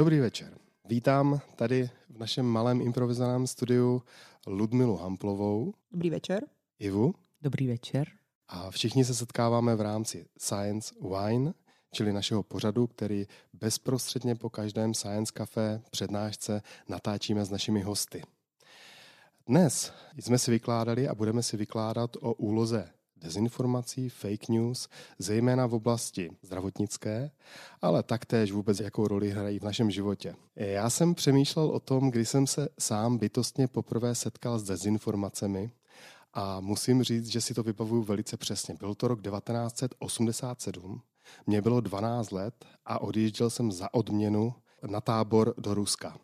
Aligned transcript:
Dobrý 0.00 0.18
večer. 0.18 0.58
Vítám 0.88 1.40
tady 1.56 1.90
v 2.10 2.18
našem 2.18 2.46
malém 2.46 2.80
improvizovaném 2.80 3.46
studiu 3.46 4.02
Ludmilu 4.46 4.96
Hamplovou. 4.96 5.74
Dobrý 5.92 6.10
večer. 6.10 6.44
Ivu. 6.78 7.14
Dobrý 7.42 7.66
večer. 7.66 8.08
A 8.48 8.70
všichni 8.70 9.04
se 9.04 9.14
setkáváme 9.14 9.76
v 9.76 9.80
rámci 9.80 10.26
Science 10.38 10.94
Wine, 11.00 11.52
čili 11.92 12.12
našeho 12.12 12.42
pořadu, 12.42 12.86
který 12.86 13.26
bezprostředně 13.52 14.34
po 14.34 14.50
každém 14.50 14.94
Science 14.94 15.32
Café 15.34 15.82
přednášce 15.90 16.62
natáčíme 16.88 17.44
s 17.44 17.50
našimi 17.50 17.82
hosty. 17.82 18.22
Dnes 19.46 19.92
jsme 20.18 20.38
si 20.38 20.50
vykládali 20.50 21.08
a 21.08 21.14
budeme 21.14 21.42
si 21.42 21.56
vykládat 21.56 22.16
o 22.20 22.32
úloze 22.34 22.92
dezinformací, 23.20 24.08
fake 24.08 24.48
news, 24.48 24.88
zejména 25.18 25.66
v 25.66 25.74
oblasti 25.74 26.30
zdravotnické, 26.42 27.30
ale 27.82 28.02
taktéž 28.02 28.52
vůbec 28.52 28.80
jakou 28.80 29.08
roli 29.08 29.30
hrají 29.30 29.58
v 29.58 29.64
našem 29.64 29.90
životě. 29.90 30.34
Já 30.56 30.90
jsem 30.90 31.14
přemýšlel 31.14 31.66
o 31.66 31.80
tom, 31.80 32.10
kdy 32.10 32.26
jsem 32.26 32.46
se 32.46 32.68
sám 32.78 33.18
bytostně 33.18 33.68
poprvé 33.68 34.14
setkal 34.14 34.58
s 34.58 34.62
dezinformacemi 34.62 35.70
a 36.34 36.60
musím 36.60 37.02
říct, 37.02 37.26
že 37.26 37.40
si 37.40 37.54
to 37.54 37.62
vybavuju 37.62 38.02
velice 38.02 38.36
přesně. 38.36 38.74
Byl 38.74 38.94
to 38.94 39.08
rok 39.08 39.22
1987, 39.22 41.02
mě 41.46 41.62
bylo 41.62 41.80
12 41.80 42.30
let 42.30 42.54
a 42.86 43.00
odjížděl 43.00 43.50
jsem 43.50 43.72
za 43.72 43.94
odměnu 43.94 44.54
na 44.86 45.00
tábor 45.00 45.54
do 45.58 45.74
Ruska. 45.74 46.18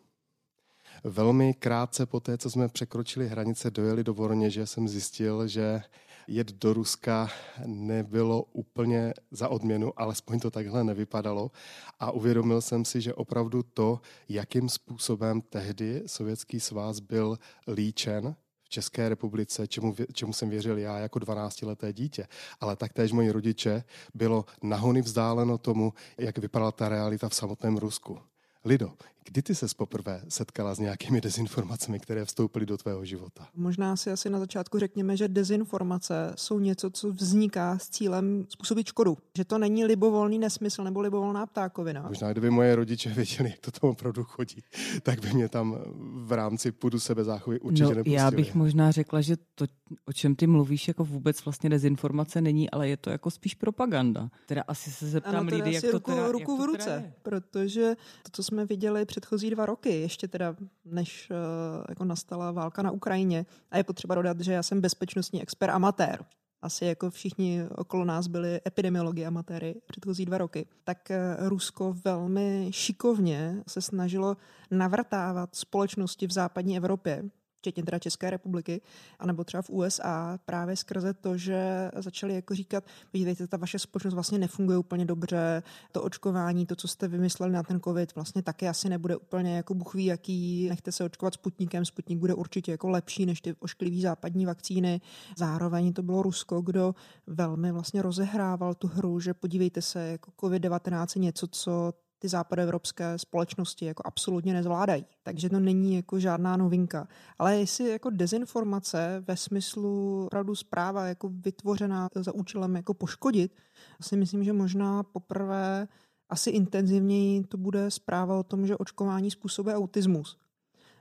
Velmi 1.03 1.53
krátce 1.53 2.05
po 2.05 2.19
té, 2.19 2.37
co 2.37 2.49
jsme 2.49 2.67
překročili 2.67 3.27
hranice, 3.27 3.71
dojeli 3.71 4.03
do 4.03 4.13
Voroněže, 4.13 4.67
jsem 4.67 4.87
zjistil, 4.87 5.47
že 5.47 5.81
jet 6.27 6.51
do 6.51 6.73
Ruska 6.73 7.29
nebylo 7.65 8.43
úplně 8.43 9.13
za 9.31 9.49
odměnu, 9.49 9.93
alespoň 9.97 10.39
to 10.39 10.51
takhle 10.51 10.83
nevypadalo. 10.83 11.51
A 11.99 12.11
uvědomil 12.11 12.61
jsem 12.61 12.85
si, 12.85 13.01
že 13.01 13.13
opravdu 13.13 13.63
to, 13.63 14.01
jakým 14.29 14.69
způsobem 14.69 15.41
tehdy 15.41 16.03
Sovětský 16.05 16.59
svaz 16.59 16.99
byl 16.99 17.39
líčen, 17.67 18.35
v 18.63 18.69
České 18.69 19.09
republice, 19.09 19.67
čemu, 19.67 19.95
čemu 20.13 20.33
jsem 20.33 20.49
věřil 20.49 20.77
já 20.77 20.99
jako 20.99 21.19
12-leté 21.19 21.93
dítě, 21.93 22.27
ale 22.59 22.75
taktéž 22.75 23.11
moji 23.11 23.31
rodiče, 23.31 23.83
bylo 24.13 24.45
nahony 24.63 25.01
vzdáleno 25.01 25.57
tomu, 25.57 25.93
jak 26.17 26.37
vypadala 26.37 26.71
ta 26.71 26.89
realita 26.89 27.29
v 27.29 27.35
samotném 27.35 27.77
Rusku. 27.77 28.19
Lido, 28.65 28.91
Kdy 29.27 29.41
ty 29.41 29.55
se 29.55 29.65
poprvé 29.77 30.21
setkala 30.27 30.75
s 30.75 30.79
nějakými 30.79 31.21
dezinformacemi, 31.21 31.99
které 31.99 32.25
vstoupily 32.25 32.65
do 32.65 32.77
tvého 32.77 33.05
života? 33.05 33.47
Možná 33.55 33.95
si 33.95 34.11
asi 34.11 34.29
na 34.29 34.39
začátku 34.39 34.79
řekněme, 34.79 35.17
že 35.17 35.27
dezinformace 35.27 36.33
jsou 36.35 36.59
něco, 36.59 36.89
co 36.89 37.11
vzniká 37.11 37.77
s 37.77 37.89
cílem 37.89 38.45
způsobit 38.49 38.87
škodu. 38.87 39.17
Že 39.37 39.45
to 39.45 39.57
není 39.57 39.85
libovolný 39.85 40.39
nesmysl 40.39 40.83
nebo 40.83 41.01
libovolná 41.01 41.45
ptákovina. 41.45 42.05
Možná, 42.07 42.31
kdyby 42.31 42.49
moje 42.49 42.75
rodiče 42.75 43.09
věděli, 43.09 43.49
jak 43.49 43.59
to 43.59 43.71
tam 43.71 43.89
opravdu 43.89 44.23
chodí, 44.23 44.63
tak 45.03 45.21
by 45.21 45.33
mě 45.33 45.49
tam 45.49 45.77
v 46.25 46.31
rámci 46.31 46.71
půdu 46.71 46.99
sebezáchovy 46.99 47.59
určitě 47.59 47.83
no, 47.83 47.89
nepustili. 47.89 48.15
Já 48.15 48.31
bych 48.31 48.55
možná 48.55 48.91
řekla, 48.91 49.21
že 49.21 49.37
to, 49.55 49.65
o 50.05 50.13
čem 50.13 50.35
ty 50.35 50.47
mluvíš, 50.47 50.87
jako 50.87 51.05
vůbec 51.05 51.45
vlastně 51.45 51.69
dezinformace 51.69 52.41
není, 52.41 52.69
ale 52.69 52.89
je 52.89 52.97
to 52.97 53.09
jako 53.09 53.31
spíš 53.31 53.55
propaganda. 53.55 54.29
Teda 54.45 54.63
asi 54.67 54.91
se 54.91 55.07
zeptám 55.07 55.35
ano, 55.35 55.49
teda 55.49 55.63
lidi, 55.63 55.75
jak 55.75 55.83
ruku, 55.83 55.99
to 55.99 56.11
teda, 56.11 56.31
ruku 56.31 56.51
jak 56.51 56.61
v 56.61 56.65
ruce, 56.65 57.13
protože 57.21 57.95
to, 58.23 58.29
co 58.31 58.43
jsme 58.43 58.65
viděli 58.65 59.05
předchozí 59.17 59.49
dva 59.49 59.65
roky, 59.65 60.01
ještě 60.01 60.27
teda 60.27 60.55
než 60.85 61.29
uh, 61.29 61.83
jako 61.89 62.05
nastala 62.05 62.51
válka 62.51 62.81
na 62.81 62.91
Ukrajině. 62.91 63.45
A 63.71 63.77
je 63.77 63.83
potřeba 63.83 64.15
dodat, 64.15 64.39
že 64.39 64.53
já 64.53 64.63
jsem 64.63 64.81
bezpečnostní 64.81 65.41
expert 65.41 65.71
amatér. 65.71 66.25
Asi 66.61 66.85
jako 66.85 67.09
všichni 67.09 67.63
okolo 67.75 68.05
nás 68.05 68.27
byli 68.27 68.61
epidemiologi 68.67 69.25
amatéry 69.25 69.75
předchozí 69.85 70.25
dva 70.25 70.37
roky. 70.37 70.65
Tak 70.83 71.11
eh, 71.11 71.35
Rusko 71.39 71.95
velmi 72.05 72.67
šikovně 72.71 73.63
se 73.67 73.81
snažilo 73.81 74.37
navrtávat 74.71 75.55
společnosti 75.55 76.27
v 76.27 76.31
západní 76.31 76.77
Evropě 76.77 77.23
včetně 77.67 77.83
teda 77.83 77.99
České 77.99 78.29
republiky, 78.29 78.81
anebo 79.19 79.43
třeba 79.43 79.61
v 79.61 79.69
USA, 79.69 80.39
právě 80.45 80.75
skrze 80.75 81.13
to, 81.13 81.37
že 81.37 81.91
začali 81.95 82.35
jako 82.35 82.55
říkat, 82.55 82.83
vidíte, 83.13 83.47
ta 83.47 83.57
vaše 83.57 83.79
společnost 83.79 84.13
vlastně 84.13 84.37
nefunguje 84.37 84.77
úplně 84.77 85.05
dobře, 85.05 85.63
to 85.91 86.03
očkování, 86.03 86.65
to, 86.65 86.75
co 86.75 86.87
jste 86.87 87.07
vymysleli 87.07 87.53
na 87.53 87.63
ten 87.63 87.79
covid, 87.79 88.15
vlastně 88.15 88.43
taky 88.43 88.67
asi 88.67 88.89
nebude 88.89 89.15
úplně 89.15 89.55
jako 89.55 89.73
buchví, 89.73 90.05
jaký, 90.05 90.69
nechte 90.69 90.91
se 90.91 91.03
očkovat 91.03 91.33
Sputnikem, 91.33 91.85
Sputnik 91.85 92.19
bude 92.19 92.33
určitě 92.33 92.71
jako 92.71 92.89
lepší 92.89 93.25
než 93.25 93.41
ty 93.41 93.55
ošklivý 93.59 94.01
západní 94.01 94.45
vakcíny. 94.45 95.01
Zároveň 95.37 95.93
to 95.93 96.03
bylo 96.03 96.21
Rusko, 96.21 96.61
kdo 96.61 96.95
velmi 97.27 97.71
vlastně 97.71 98.01
rozehrával 98.01 98.73
tu 98.73 98.87
hru, 98.87 99.19
že 99.19 99.33
podívejte 99.33 99.81
se, 99.81 100.07
jako 100.07 100.31
COVID-19 100.31 101.07
je 101.15 101.21
něco, 101.25 101.47
co 101.47 101.93
ty 102.19 102.27
západoevropské 102.27 103.17
společnosti 103.17 103.85
jako 103.85 104.03
absolutně 104.05 104.53
nezvládají. 104.53 105.05
Takže 105.23 105.49
to 105.49 105.59
není 105.59 105.95
jako 105.95 106.19
žádná 106.19 106.57
novinka. 106.57 107.07
Ale 107.39 107.57
jestli 107.57 107.89
jako 107.89 108.09
dezinformace 108.09 109.23
ve 109.27 109.37
smyslu 109.37 110.25
opravdu 110.25 110.55
zpráva 110.55 111.07
jako 111.07 111.29
vytvořená 111.29 112.09
za 112.15 112.35
účelem 112.35 112.75
jako 112.75 112.93
poškodit, 112.93 113.55
si 114.01 114.17
myslím, 114.17 114.43
že 114.43 114.53
možná 114.53 115.03
poprvé 115.03 115.87
asi 116.29 116.49
intenzivněji 116.49 117.43
to 117.43 117.57
bude 117.57 117.91
zpráva 117.91 118.39
o 118.39 118.43
tom, 118.43 118.67
že 118.67 118.77
očkování 118.77 119.31
způsobuje 119.31 119.75
autismus. 119.75 120.37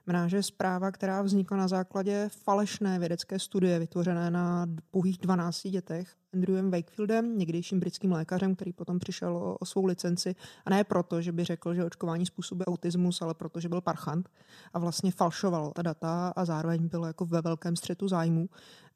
Znamená, 0.04 0.28
že 0.28 0.42
zpráva, 0.42 0.90
která 0.90 1.22
vznikla 1.22 1.56
na 1.56 1.68
základě 1.68 2.28
falešné 2.32 2.98
vědecké 2.98 3.38
studie 3.38 3.78
vytvořené 3.78 4.30
na 4.30 4.66
pouhých 4.90 5.18
12 5.18 5.68
dětech, 5.68 6.16
Andrewem 6.36 6.70
Wakefieldem, 6.70 7.38
někdejším 7.38 7.80
britským 7.80 8.12
lékařem, 8.12 8.54
který 8.54 8.72
potom 8.72 8.98
přišel 8.98 9.36
o, 9.36 9.56
o 9.56 9.66
svou 9.66 9.84
licenci. 9.84 10.34
A 10.64 10.70
ne 10.70 10.84
proto, 10.84 11.22
že 11.22 11.32
by 11.32 11.44
řekl, 11.44 11.74
že 11.74 11.84
očkování 11.84 12.26
způsobuje 12.26 12.66
autismus, 12.66 13.22
ale 13.22 13.34
proto, 13.34 13.60
že 13.60 13.68
byl 13.68 13.80
parchant 13.80 14.28
a 14.72 14.78
vlastně 14.78 15.12
falšoval 15.12 15.72
ta 15.72 15.82
data 15.82 16.32
a 16.36 16.44
zároveň 16.44 16.88
byl 16.88 17.04
jako 17.04 17.26
ve 17.26 17.40
velkém 17.40 17.76
střetu 17.76 18.08
zájmu. 18.08 18.48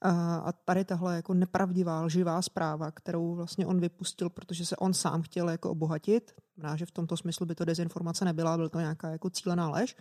A, 0.03 0.37
a 0.37 0.53
tady 0.53 0.85
tahle 0.85 1.17
jako 1.17 1.35
nepravdivá, 1.35 2.03
lživá 2.03 2.43
zpráva, 2.43 2.91
kterou 2.91 3.35
vlastně 3.35 3.67
on 3.67 3.81
vypustil, 3.81 4.31
protože 4.31 4.67
se 4.67 4.77
on 4.77 4.95
sám 4.95 5.23
chtěl 5.23 5.51
jako 5.51 5.71
obohatit, 5.71 6.35
Znamená, 6.61 6.77
že 6.77 6.87
v 6.87 6.91
tomto 6.91 7.17
smyslu 7.17 7.47
by 7.47 7.55
to 7.55 7.65
dezinformace 7.65 8.25
nebyla, 8.25 8.57
byl 8.57 8.69
to 8.69 8.81
nějaká 8.81 9.09
jako 9.11 9.31
cílená 9.31 9.71
lež, 9.71 9.97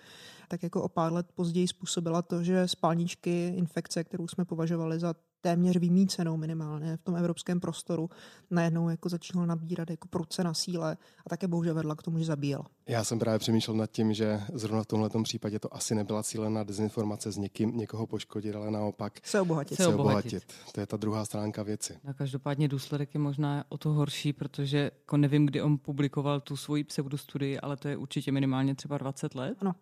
tak 0.48 0.64
jako 0.64 0.84
o 0.84 0.90
pár 0.90 1.14
let 1.14 1.26
později 1.36 1.68
způsobila 1.68 2.22
to, 2.22 2.44
že 2.44 2.68
spalničky, 2.68 3.54
infekce, 3.56 4.04
kterou 4.04 4.28
jsme 4.28 4.46
považovali 4.46 5.00
za 5.00 5.14
téměř 5.42 5.78
vymícenou 5.78 6.38
minimálně 6.38 6.98
v 6.98 7.04
tom 7.04 7.16
evropském 7.16 7.60
prostoru, 7.60 8.10
najednou 8.52 8.90
jako 8.90 9.10
začínal 9.10 9.46
nabírat 9.46 9.90
jako 9.90 10.08
pruce 10.08 10.44
na 10.44 10.54
síle 10.54 10.98
a 11.26 11.30
také 11.30 11.48
bohužel 11.48 11.74
vedla 11.74 11.96
k 11.96 12.04
tomu, 12.04 12.20
že 12.20 12.26
zabíjel. 12.26 12.62
Já 12.88 13.04
jsem 13.04 13.20
právě 13.20 13.40
přemýšlel 13.40 13.78
nad 13.78 13.92
tím, 13.92 14.14
že 14.14 14.42
zrovna 14.54 14.84
v 14.84 14.88
tomhle 14.88 15.10
případě 15.24 15.60
to 15.60 15.76
asi 15.76 15.96
nebyla 15.96 16.24
cílená 16.24 16.64
dezinformace 16.64 17.32
s 17.32 17.38
někým, 17.38 17.78
někoho 17.78 18.08
poškodit, 18.08 18.56
ale 18.56 18.72
naopak 18.72 19.14
se 19.24 19.42
obohatit. 19.42 19.78
Se 19.78 19.88
obohatit. 19.88 20.44
To 20.72 20.80
je 20.80 20.86
ta 20.86 20.98
druhá 20.98 21.26
stránka 21.26 21.64
věci. 21.64 21.98
A 22.08 22.14
každopádně 22.14 22.68
důsledek 22.68 23.14
je 23.14 23.20
možná 23.20 23.64
o 23.70 23.78
to 23.78 23.90
horší, 23.90 24.34
protože 24.34 24.78
jako 24.78 25.18
nevím, 25.18 25.46
kdy 25.46 25.62
on 25.62 25.78
publikoval 25.78 26.42
tu 26.42 26.58
svoji 26.58 26.84
pseudostudii, 26.84 27.60
ale 27.60 27.78
to 27.78 27.88
je 27.88 27.98
určitě 27.98 28.32
minimálně 28.32 28.76
třeba 28.76 28.98
20 28.98 29.36
let. 29.36 29.58
Ano 29.62 29.76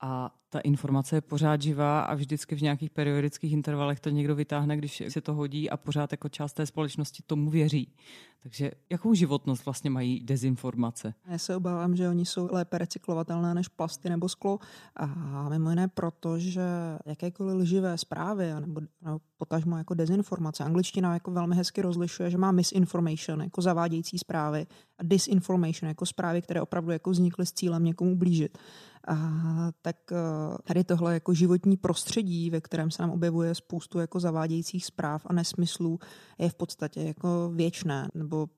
a 0.00 0.34
ta 0.48 0.60
informace 0.60 1.16
je 1.16 1.20
pořád 1.20 1.62
živá 1.62 2.00
a 2.00 2.14
vždycky 2.14 2.54
v 2.54 2.62
nějakých 2.62 2.90
periodických 2.90 3.52
intervalech 3.52 4.00
to 4.00 4.10
někdo 4.10 4.34
vytáhne, 4.34 4.76
když 4.76 5.02
se 5.08 5.20
to 5.20 5.34
hodí 5.34 5.70
a 5.70 5.76
pořád 5.76 6.12
jako 6.12 6.28
část 6.28 6.52
té 6.52 6.66
společnosti 6.66 7.22
tomu 7.26 7.50
věří. 7.50 7.92
Takže 8.42 8.70
jakou 8.90 9.14
životnost 9.14 9.64
vlastně 9.64 9.90
mají 9.90 10.20
dezinformace? 10.20 11.14
Já 11.26 11.38
se 11.38 11.56
obávám, 11.56 11.96
že 11.96 12.08
oni 12.08 12.26
jsou 12.26 12.48
lépe 12.52 12.78
recyklovatelné 12.78 13.54
než 13.54 13.68
plasty 13.68 14.08
nebo 14.08 14.28
sklo 14.28 14.58
a 14.96 15.48
mimo 15.48 15.70
jiné 15.70 15.88
proto, 15.88 16.38
že 16.38 16.62
jakékoliv 17.06 17.56
lživé 17.56 17.98
zprávy 17.98 18.52
nebo, 18.60 18.80
nebo 19.02 19.20
potažmo 19.36 19.78
jako 19.78 19.94
dezinformace, 19.94 20.64
angličtina 20.64 21.14
jako 21.14 21.30
velmi 21.30 21.56
hezky 21.56 21.82
rozlišuje, 21.82 22.30
že 22.30 22.38
má 22.38 22.52
misinformation 22.52 23.42
jako 23.42 23.62
zavádějící 23.62 24.18
zprávy 24.18 24.66
a 24.98 25.02
disinformation 25.02 25.88
jako 25.88 26.06
zprávy, 26.06 26.42
které 26.42 26.62
opravdu 26.62 26.90
jako 26.90 27.10
vznikly 27.10 27.46
s 27.46 27.52
cílem 27.52 27.84
někomu 27.84 28.16
blížit. 28.16 28.58
A 29.08 29.16
tak 29.82 29.96
eh, 30.12 30.16
tady 30.64 30.84
tohle 30.84 31.14
jako 31.14 31.34
životní 31.34 31.76
prostředí, 31.76 32.50
ve 32.50 32.60
kterém 32.60 32.90
se 32.90 33.02
nám 33.02 33.10
objevuje 33.10 33.54
spoustu 33.54 33.98
jako 33.98 34.20
zavádějících 34.20 34.86
zpráv 34.86 35.22
a 35.26 35.32
nesmyslů, 35.32 35.98
je 36.38 36.50
v 36.50 36.54
podstatě 36.54 37.02
jako 37.02 37.50
věčné, 37.54 38.08
nebo 38.14 38.48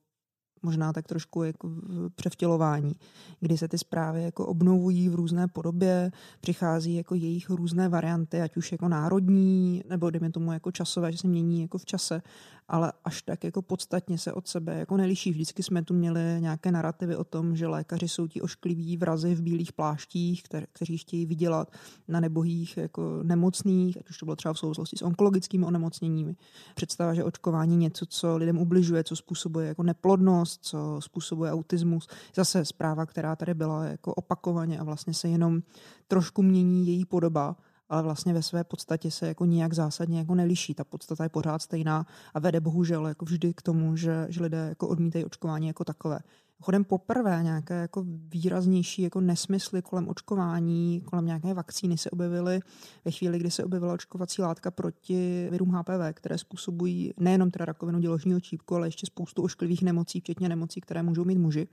možná 0.62 0.93
tak 0.93 1.09
trošku 1.09 1.43
jako 1.43 1.70
převtělování, 2.14 2.93
kdy 3.41 3.59
se 3.59 3.69
ty 3.69 3.79
zprávy 3.79 4.23
jako 4.23 4.47
obnovují 4.47 5.09
v 5.09 5.14
různé 5.14 5.49
podobě, 5.49 6.11
přichází 6.41 6.94
jako 6.94 7.14
jejich 7.14 7.50
různé 7.50 7.88
varianty, 7.88 8.41
ať 8.41 8.56
už 8.56 8.73
jako 8.73 8.88
národní, 8.88 9.82
nebo 9.88 10.11
dejme 10.11 10.31
tomu 10.31 10.53
jako 10.53 10.70
časové, 10.70 11.12
že 11.12 11.19
se 11.19 11.29
mění 11.29 11.62
jako 11.62 11.79
v 11.79 11.85
čase 11.85 12.23
ale 12.69 12.93
až 13.05 13.23
tak 13.23 13.44
jako 13.44 13.62
podstatně 13.62 14.19
se 14.19 14.32
od 14.32 14.49
sebe 14.49 14.79
jako 14.79 14.97
neliší. 14.97 15.31
Vždycky 15.31 15.62
jsme 15.62 15.82
tu 15.82 15.94
měli 15.94 16.20
nějaké 16.38 16.73
narrativy 16.73 17.17
o 17.17 17.25
tom, 17.25 17.56
že 17.56 17.67
lékaři 17.67 18.09
jsou 18.09 18.26
ti 18.26 18.41
oškliví 18.41 18.97
vrazy 18.97 19.35
v 19.35 19.43
bílých 19.43 19.73
pláštích, 19.73 20.43
které, 20.43 20.67
kteří 20.73 20.99
chtějí 20.99 21.26
vydělat 21.26 21.73
na 22.09 22.20
nebohých 22.20 22.76
jako 22.76 23.20
nemocných, 23.23 23.99
ať 23.99 24.11
už 24.11 24.19
to 24.19 24.26
bylo 24.26 24.37
třeba 24.37 24.55
v 24.55 24.59
souvislosti 24.59 24.97
s 24.97 25.03
onkologickými 25.03 25.64
onemocněními. 25.64 26.37
Představa, 26.75 27.14
že 27.14 27.25
očkování 27.25 27.76
něco, 27.76 28.06
co 28.06 28.37
lidem 28.37 28.59
ubližuje, 28.59 29.05
co 29.05 29.17
způsobuje 29.17 29.67
jako 29.67 29.82
neplodnost, 29.82 30.51
neplodnost, 30.52 30.64
co 30.64 31.00
způsobuje 31.00 31.52
autismus. 31.52 32.08
Zase 32.34 32.64
zpráva, 32.64 33.06
která 33.06 33.37
tady 33.37 33.54
byla 33.54 33.84
jako 33.84 34.14
opakovaně 34.14 34.78
a 34.78 34.84
vlastně 34.84 35.14
se 35.14 35.28
jenom 35.28 35.62
trošku 36.08 36.43
mění 36.43 36.87
její 36.87 37.04
podoba, 37.04 37.56
ale 37.88 38.02
vlastně 38.02 38.32
ve 38.34 38.43
své 38.43 38.64
podstatě 38.64 39.10
se 39.10 39.28
jako 39.28 39.44
nijak 39.44 39.72
zásadně 39.72 40.19
jako 40.19 40.34
neliší. 40.34 40.75
Ta 40.75 40.84
podstata 40.84 41.25
je 41.25 41.28
pořád 41.28 41.62
stejná 41.62 42.06
a 42.34 42.40
vede 42.40 42.60
bohužel 42.60 43.06
jako 43.06 43.25
vždy 43.25 43.54
k 43.54 43.62
tomu, 43.62 43.96
že, 43.96 44.26
že 44.28 44.43
lidé 44.43 44.69
jako 44.69 44.88
odmítají 44.88 45.25
očkování 45.25 45.66
jako 45.66 45.84
takové. 45.84 46.19
Chodem 46.62 46.85
poprvé 46.85 47.41
nějaké 47.43 47.75
jako 47.75 48.05
výraznější 48.06 49.03
jako 49.03 49.20
nesmysly 49.20 49.82
kolem 49.82 50.09
očkování, 50.09 51.00
kolem 51.00 51.26
nějaké 51.26 51.55
vakcíny 51.55 51.99
se 51.99 52.11
objevily 52.11 52.61
ve 53.05 53.11
chvíli, 53.11 53.38
kdy 53.38 53.50
se 53.50 53.64
objevila 53.64 53.94
očkovací 53.94 54.43
látka 54.43 54.70
proti 54.70 55.49
virům 55.50 55.70
HPV, 55.70 56.12
které 56.12 56.38
způsobují 56.38 57.14
nejenom 57.20 57.50
teda 57.50 57.64
rakovinu 57.64 57.99
děložního 57.99 58.41
čípku, 58.41 58.76
ale 58.76 58.87
ještě 58.87 59.06
spoustu 59.06 59.43
ošklivých 59.43 59.82
nemocí, 59.82 60.20
včetně 60.20 60.49
nemocí, 60.49 60.81
které 60.81 61.03
můžou 61.03 61.25
mít 61.25 61.38
muži, 61.38 61.69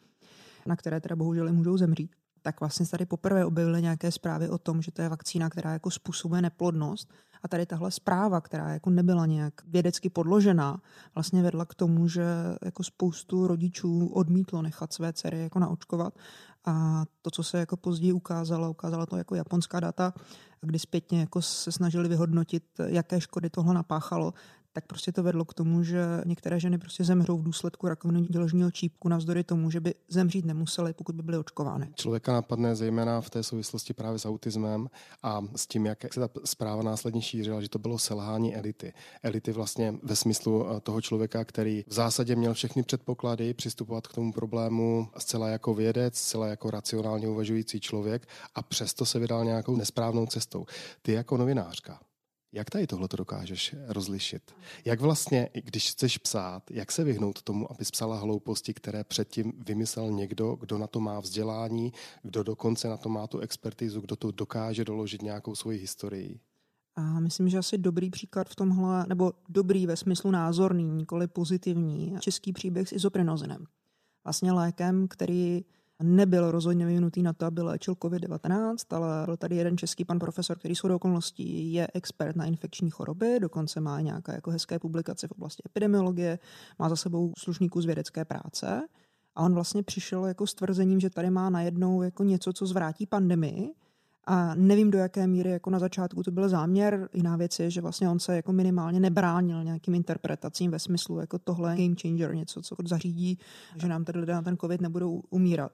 na 0.65 0.75
které 0.75 1.01
teda 1.01 1.15
bohužel 1.15 1.47
i 1.47 1.51
můžou 1.51 1.77
zemřít 1.77 2.11
tak 2.41 2.59
vlastně 2.59 2.85
tady 2.85 3.05
poprvé 3.05 3.45
objevily 3.45 3.81
nějaké 3.81 4.11
zprávy 4.11 4.49
o 4.49 4.57
tom, 4.57 4.81
že 4.81 4.91
to 4.91 5.01
je 5.01 5.09
vakcína, 5.09 5.49
která 5.49 5.73
jako 5.73 5.91
způsobuje 5.91 6.41
neplodnost. 6.41 7.13
A 7.43 7.47
tady 7.47 7.65
tahle 7.65 7.91
zpráva, 7.91 8.41
která 8.41 8.69
jako 8.69 8.89
nebyla 8.89 9.25
nějak 9.25 9.53
vědecky 9.67 10.09
podložená, 10.09 10.81
vlastně 11.15 11.43
vedla 11.43 11.65
k 11.65 11.75
tomu, 11.75 12.07
že 12.07 12.23
jako 12.65 12.83
spoustu 12.83 13.47
rodičů 13.47 14.07
odmítlo 14.07 14.61
nechat 14.61 14.93
své 14.93 15.13
dcery 15.13 15.39
jako 15.39 15.59
naočkovat. 15.59 16.13
A 16.65 17.05
to, 17.21 17.31
co 17.31 17.43
se 17.43 17.59
jako 17.59 17.77
později 17.77 18.13
ukázalo, 18.13 18.71
ukázalo 18.71 19.05
to 19.05 19.17
jako 19.17 19.35
japonská 19.35 19.79
data, 19.79 20.13
kdy 20.61 20.79
zpětně 20.79 21.19
jako 21.19 21.41
se 21.41 21.71
snažili 21.71 22.09
vyhodnotit, 22.09 22.63
jaké 22.85 23.21
škody 23.21 23.49
tohle 23.49 23.73
napáchalo, 23.73 24.33
tak 24.73 24.85
prostě 24.85 25.11
to 25.11 25.23
vedlo 25.23 25.45
k 25.45 25.53
tomu, 25.53 25.83
že 25.83 26.05
některé 26.25 26.59
ženy 26.59 26.77
prostě 26.77 27.03
zemřou 27.03 27.37
v 27.37 27.43
důsledku 27.43 27.87
rakoviny 27.87 28.21
děložního 28.21 28.71
čípku 28.71 29.09
navzdory 29.09 29.43
tomu, 29.43 29.71
že 29.71 29.79
by 29.79 29.93
zemřít 30.07 30.45
nemusely, 30.45 30.93
pokud 30.93 31.15
by 31.15 31.23
byly 31.23 31.37
očkovány. 31.37 31.89
Člověka 31.95 32.33
napadne 32.33 32.75
zejména 32.75 33.21
v 33.21 33.29
té 33.29 33.43
souvislosti 33.43 33.93
právě 33.93 34.19
s 34.19 34.25
autismem 34.25 34.89
a 35.23 35.41
s 35.55 35.67
tím, 35.67 35.85
jak 35.85 36.13
se 36.13 36.19
ta 36.19 36.29
zpráva 36.45 36.83
následně 36.83 37.21
šířila, 37.21 37.61
že 37.61 37.69
to 37.69 37.79
bylo 37.79 37.99
selhání 37.99 38.55
elity. 38.55 38.93
Elity 39.23 39.51
vlastně 39.51 39.95
ve 40.03 40.15
smyslu 40.15 40.65
eh, 40.69 40.79
toho 40.79 41.01
člověka, 41.01 41.45
který 41.45 41.83
v 41.87 41.93
zásadě 41.93 42.35
měl 42.35 42.53
všechny 42.53 42.83
předpoklady 42.83 43.53
přistupovat 43.53 44.07
k 44.07 44.13
tomu 44.13 44.33
problému 44.33 45.07
zcela 45.17 45.49
jako 45.49 45.73
vědec, 45.73 46.17
zcela 46.17 46.47
jako 46.47 46.71
racionálně 46.71 47.27
uvažující 47.27 47.79
člověk 47.79 48.27
a 48.55 48.61
přesto 48.61 49.05
se 49.05 49.19
vydal 49.19 49.45
nějakou 49.45 49.75
nesprávnou 49.75 50.25
cestou. 50.25 50.65
Ty 51.01 51.11
jako 51.11 51.37
novinářka, 51.37 51.99
jak 52.51 52.69
tady 52.69 52.87
tohle 52.87 53.07
dokážeš 53.17 53.75
rozlišit? 53.87 54.55
Jak 54.85 55.01
vlastně, 55.01 55.49
když 55.53 55.91
chceš 55.91 56.17
psát, 56.17 56.71
jak 56.71 56.91
se 56.91 57.03
vyhnout 57.03 57.41
tomu, 57.41 57.71
aby 57.71 57.83
psala 57.91 58.19
hlouposti, 58.19 58.73
které 58.73 59.03
předtím 59.03 59.53
vymyslel 59.65 60.11
někdo, 60.11 60.55
kdo 60.55 60.77
na 60.77 60.87
to 60.87 60.99
má 60.99 61.19
vzdělání, 61.19 61.93
kdo 62.23 62.43
dokonce 62.43 62.87
na 62.87 62.97
to 62.97 63.09
má 63.09 63.27
tu 63.27 63.39
expertizu, 63.39 64.01
kdo 64.01 64.15
to 64.15 64.31
dokáže 64.31 64.85
doložit 64.85 65.21
nějakou 65.21 65.55
svoji 65.55 65.79
historii? 65.79 66.39
A 66.95 67.19
myslím, 67.19 67.49
že 67.49 67.57
asi 67.57 67.77
dobrý 67.77 68.09
příklad 68.09 68.49
v 68.49 68.55
tomhle, 68.55 69.05
nebo 69.07 69.33
dobrý 69.49 69.87
ve 69.87 69.97
smyslu 69.97 70.31
názorný, 70.31 70.91
nikoli 70.91 71.27
pozitivní, 71.27 72.15
český 72.19 72.53
příběh 72.53 72.89
s 72.89 72.91
izoprinozinem. 72.91 73.65
Vlastně 74.23 74.51
lékem, 74.51 75.07
který 75.07 75.65
nebyl 76.03 76.51
rozhodně 76.51 76.85
vyvinutý 76.85 77.23
na 77.23 77.33
to, 77.33 77.45
aby 77.45 77.61
léčil 77.61 77.93
COVID-19, 77.93 78.75
ale 78.89 79.25
byl 79.25 79.37
tady 79.37 79.55
jeden 79.55 79.77
český 79.77 80.05
pan 80.05 80.19
profesor, 80.19 80.57
který 80.57 80.75
shodou 80.75 80.95
okolností 80.95 81.73
je 81.73 81.87
expert 81.93 82.35
na 82.35 82.45
infekční 82.45 82.89
choroby, 82.89 83.39
dokonce 83.39 83.79
má 83.81 84.01
nějaké 84.01 84.31
jako 84.31 84.51
hezké 84.51 84.79
publikace 84.79 85.27
v 85.27 85.31
oblasti 85.31 85.63
epidemiologie, 85.65 86.39
má 86.79 86.89
za 86.89 86.95
sebou 86.95 87.33
slušný 87.37 87.69
kus 87.69 87.85
vědecké 87.85 88.25
práce. 88.25 88.87
A 89.35 89.43
on 89.43 89.53
vlastně 89.53 89.83
přišel 89.83 90.25
jako 90.25 90.47
s 90.47 90.53
tvrzením, 90.53 90.99
že 90.99 91.09
tady 91.09 91.29
má 91.29 91.49
najednou 91.49 92.01
jako 92.01 92.23
něco, 92.23 92.53
co 92.53 92.65
zvrátí 92.65 93.05
pandemii, 93.05 93.73
a 94.31 94.55
nevím, 94.55 94.91
do 94.91 94.97
jaké 94.97 95.27
míry 95.27 95.51
jako 95.51 95.69
na 95.69 95.79
začátku 95.79 96.23
to 96.23 96.31
byl 96.31 96.49
záměr. 96.49 97.09
Jiná 97.13 97.35
věc 97.35 97.59
je, 97.59 97.71
že 97.71 97.81
vlastně 97.81 98.09
on 98.09 98.19
se 98.19 98.35
jako 98.35 98.53
minimálně 98.53 98.99
nebránil 98.99 99.63
nějakým 99.63 99.95
interpretacím 99.95 100.71
ve 100.71 100.79
smyslu 100.79 101.19
jako 101.19 101.39
tohle 101.39 101.75
game 101.75 101.95
changer, 102.01 102.35
něco, 102.35 102.61
co 102.61 102.75
zařídí, 102.85 103.39
že 103.77 103.87
nám 103.87 104.05
tady 104.05 104.19
lidé 104.19 104.33
na 104.33 104.41
ten 104.41 104.57
covid 104.57 104.81
nebudou 104.81 105.21
umírat. 105.29 105.71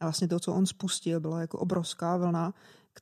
A 0.00 0.04
vlastně 0.04 0.28
to, 0.28 0.40
co 0.40 0.54
on 0.54 0.66
spustil, 0.66 1.20
byla 1.20 1.40
jako 1.40 1.58
obrovská 1.58 2.16
vlna, 2.16 2.54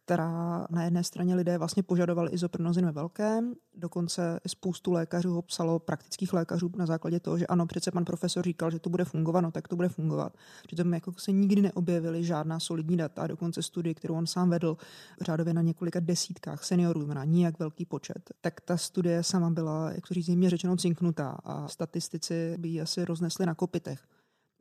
která 0.05 0.67
na 0.71 0.85
jedné 0.85 1.05
straně 1.05 1.35
lidé 1.35 1.59
vlastně 1.59 1.83
požadovali 1.83 2.31
izoprenozin 2.31 2.87
ve 2.87 2.93
velkém, 2.93 3.55
dokonce 3.75 4.41
spoustu 4.47 4.93
lékařů 4.93 5.35
ho 5.35 5.43
psalo, 5.43 5.79
praktických 5.79 6.33
lékařů, 6.33 6.71
na 6.77 6.87
základě 6.87 7.21
toho, 7.21 7.39
že 7.39 7.47
ano, 7.47 7.67
přece 7.67 7.91
pan 7.91 8.05
profesor 8.05 8.45
říkal, 8.45 8.71
že 8.71 8.79
to 8.79 8.91
bude 8.91 9.05
fungovat, 9.05 9.41
no 9.41 9.51
tak 9.51 9.69
to 9.69 9.77
bude 9.77 9.89
fungovat. 9.89 10.33
Přitom 10.67 10.95
jako 10.95 11.13
se 11.13 11.33
nikdy 11.33 11.63
neobjevily 11.63 12.25
žádná 12.25 12.61
solidní 12.61 12.97
data, 12.97 13.27
dokonce 13.27 13.63
studie, 13.63 13.95
kterou 13.95 14.15
on 14.15 14.27
sám 14.27 14.51
vedl 14.51 14.77
řádově 15.21 15.55
na 15.55 15.63
několika 15.63 16.01
desítkách 16.01 16.65
seniorů, 16.65 17.01
znamená 17.05 17.25
nijak 17.25 17.59
velký 17.59 17.85
počet, 17.85 18.31
tak 18.41 18.61
ta 18.61 18.77
studie 18.77 19.23
sama 19.23 19.51
byla, 19.51 19.93
jak 19.93 20.09
to 20.09 20.15
říct, 20.15 20.31
řečeno 20.47 20.77
cinknutá 20.77 21.39
a 21.45 21.69
statistici 21.69 22.55
by 22.59 22.69
ji 22.69 22.81
asi 22.81 23.05
roznesli 23.05 23.47
na 23.47 23.55
kopitech 23.55 24.01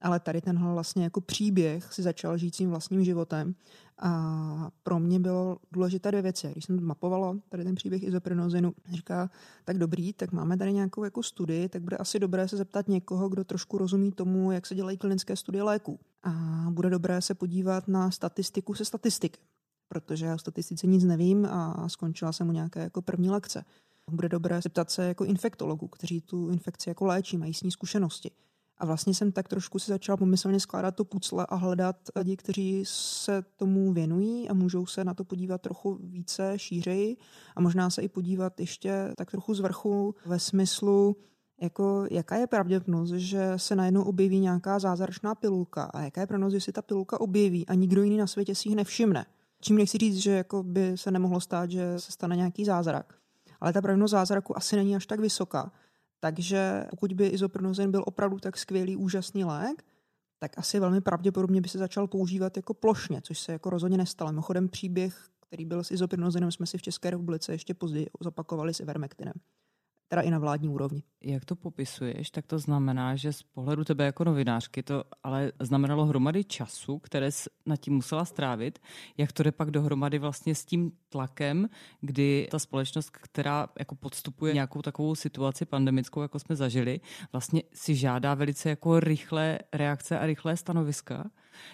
ale 0.02 0.20
tady 0.20 0.42
tenhle 0.42 0.74
vlastně 0.74 1.04
jako 1.04 1.22
příběh 1.22 1.94
si 1.94 2.02
začal 2.02 2.38
žít 2.38 2.56
svým 2.56 2.70
vlastním 2.70 3.04
životem 3.04 3.56
a 4.00 4.72
pro 4.84 5.00
mě 5.00 5.20
bylo 5.20 5.58
důležité 5.72 6.12
dvě 6.12 6.22
věci. 6.22 6.52
Když 6.52 6.66
jsem 6.66 6.84
mapovala 6.84 7.38
tady 7.50 7.64
ten 7.64 7.76
příběh 7.76 8.04
izoprenozinu, 8.04 8.74
říká, 8.92 9.30
tak 9.64 9.78
dobrý, 9.78 10.14
tak 10.14 10.32
máme 10.32 10.58
tady 10.58 10.74
nějakou 10.74 11.04
jako 11.04 11.24
studii, 11.24 11.70
tak 11.70 11.82
bude 11.82 11.98
asi 11.98 12.20
dobré 12.20 12.48
se 12.48 12.58
zeptat 12.58 12.88
někoho, 12.88 13.30
kdo 13.30 13.44
trošku 13.44 13.78
rozumí 13.78 14.12
tomu, 14.12 14.52
jak 14.52 14.66
se 14.66 14.76
dělají 14.76 14.98
klinické 14.98 15.36
studie 15.36 15.64
léků. 15.64 16.00
A 16.24 16.32
bude 16.70 16.90
dobré 16.90 17.22
se 17.22 17.34
podívat 17.36 17.88
na 17.88 18.12
statistiku 18.12 18.74
se 18.74 18.86
statistiky, 18.86 19.40
protože 19.88 20.26
já 20.26 20.36
o 20.36 20.38
statistice 20.38 20.88
nic 20.88 21.04
nevím 21.04 21.46
a 21.46 21.90
skončila 21.90 22.32
jsem 22.32 22.50
u 22.50 22.52
nějaké 22.52 22.80
jako 22.80 23.02
první 23.02 23.30
lekce. 23.30 23.66
Bude 24.12 24.30
dobré 24.30 24.62
zeptat 24.62 24.92
se 24.92 25.08
jako 25.08 25.26
infektologů, 25.26 25.88
kteří 25.88 26.22
tu 26.22 26.50
infekci 26.50 26.90
jako 26.90 27.06
léčí, 27.06 27.38
mají 27.38 27.54
s 27.54 27.64
ní 27.64 27.72
zkušenosti. 27.72 28.32
A 28.78 28.86
vlastně 28.86 29.14
jsem 29.14 29.32
tak 29.32 29.48
trošku 29.48 29.80
si 29.80 29.92
začala 29.92 30.18
pomyslně 30.18 30.60
skládat 30.60 30.96
to 30.96 31.06
pucle 31.06 31.46
a 31.46 31.56
hledat 31.56 31.96
lidi, 32.16 32.38
kteří 32.38 32.84
se 32.88 33.44
tomu 33.56 33.94
věnují 33.94 34.50
a 34.50 34.54
můžou 34.54 34.86
se 34.86 35.04
na 35.04 35.14
to 35.14 35.24
podívat 35.24 35.62
trochu 35.62 36.00
více 36.04 36.54
šířeji 36.60 37.18
a 37.56 37.62
možná 37.62 37.90
se 37.90 38.02
i 38.02 38.10
podívat 38.10 38.60
ještě 38.60 39.14
tak 39.18 39.32
trochu 39.32 39.54
z 39.54 39.60
vrchu 39.60 40.16
ve 40.26 40.40
smyslu, 40.40 41.16
jako 41.62 42.06
jaká 42.12 42.36
je 42.36 42.48
pravděpodobnost, 42.48 43.12
že 43.12 43.54
se 43.58 43.76
najednou 43.76 44.04
objeví 44.04 44.40
nějaká 44.40 44.80
zázračná 44.80 45.36
pilulka 45.36 45.84
a 45.84 46.02
jaká 46.02 46.22
je 46.22 46.28
pravděpodobnost, 46.28 46.54
že 46.54 46.66
si 46.66 46.72
ta 46.72 46.82
pilulka 46.82 47.22
objeví 47.22 47.68
a 47.68 47.74
nikdo 47.74 48.04
jiný 48.04 48.18
na 48.18 48.28
světě 48.28 48.56
si 48.56 48.70
ji 48.70 48.76
nevšimne. 48.76 49.26
Čím 49.62 49.78
nechci 49.78 49.98
říct, 49.98 50.18
že 50.18 50.32
jako 50.32 50.64
by 50.64 50.98
se 50.98 51.12
nemohlo 51.12 51.42
stát, 51.42 51.72
že 51.72 52.00
se 52.00 52.12
stane 52.12 52.36
nějaký 52.36 52.66
zázrak. 52.66 53.14
Ale 53.62 53.74
ta 53.74 53.82
pravděpodobnost 53.82 54.12
zázraku 54.12 54.58
asi 54.58 54.76
není 54.76 54.96
až 54.96 55.06
tak 55.06 55.20
vysoká. 55.20 55.72
Takže 56.20 56.86
pokud 56.90 57.14
by 57.14 57.28
izopronozin 57.28 57.92
byl 57.92 58.04
opravdu 58.08 58.40
tak 58.40 58.58
skvělý, 58.58 58.96
úžasný 58.96 59.44
lék, 59.44 59.86
tak 60.40 60.58
asi 60.58 60.80
velmi 60.80 61.02
pravděpodobně 61.02 61.62
by 61.62 61.70
se 61.70 61.78
začal 61.78 62.08
používat 62.08 62.58
jako 62.58 62.74
plošně, 62.74 63.22
což 63.22 63.40
se 63.40 63.52
jako 63.52 63.70
rozhodně 63.70 63.98
nestalo. 63.98 64.32
Mimochodem 64.32 64.70
příběh, 64.70 65.30
který 65.48 65.66
byl 65.66 65.84
s 65.84 65.92
izopronozinem, 65.92 66.52
jsme 66.52 66.66
si 66.66 66.78
v 66.78 66.82
České 66.82 67.10
republice 67.10 67.52
ještě 67.52 67.74
později 67.74 68.08
zopakovali 68.20 68.74
s 68.74 68.80
Ivermectinem 68.80 69.34
teda 70.08 70.22
i 70.22 70.32
na 70.32 70.40
vládní 70.40 70.70
úrovni. 70.70 71.04
Jak 71.24 71.46
to 71.46 71.56
popisuješ, 71.56 72.32
tak 72.32 72.48
to 72.48 72.60
znamená, 72.60 73.16
že 73.16 73.34
z 73.34 73.44
pohledu 73.44 73.84
tebe 73.84 74.06
jako 74.06 74.24
novinářky 74.24 74.84
to 74.84 75.04
ale 75.24 75.52
znamenalo 75.60 76.06
hromady 76.06 76.44
času, 76.44 77.00
které 77.00 77.32
jsi 77.32 77.50
nad 77.66 77.78
tím 77.78 77.94
musela 77.94 78.26
strávit. 78.26 78.80
Jak 79.18 79.32
to 79.32 79.44
jde 79.44 79.52
pak 79.52 79.72
dohromady 79.72 80.20
vlastně 80.20 80.56
s 80.56 80.66
tím 80.66 80.92
tlakem, 81.10 81.70
kdy 82.02 82.48
ta 82.52 82.60
společnost, 82.60 83.10
která 83.10 83.68
jako 83.80 83.96
podstupuje 83.96 84.54
nějakou 84.54 84.82
takovou 84.82 85.16
situaci 85.16 85.66
pandemickou, 85.66 86.22
jako 86.22 86.40
jsme 86.40 86.56
zažili, 86.56 87.00
vlastně 87.32 87.64
si 87.74 87.96
žádá 87.96 88.34
velice 88.34 88.70
jako 88.70 89.00
rychlé 89.00 89.60
reakce 89.74 90.20
a 90.20 90.26
rychlé 90.26 90.58
stanoviska. 90.58 91.30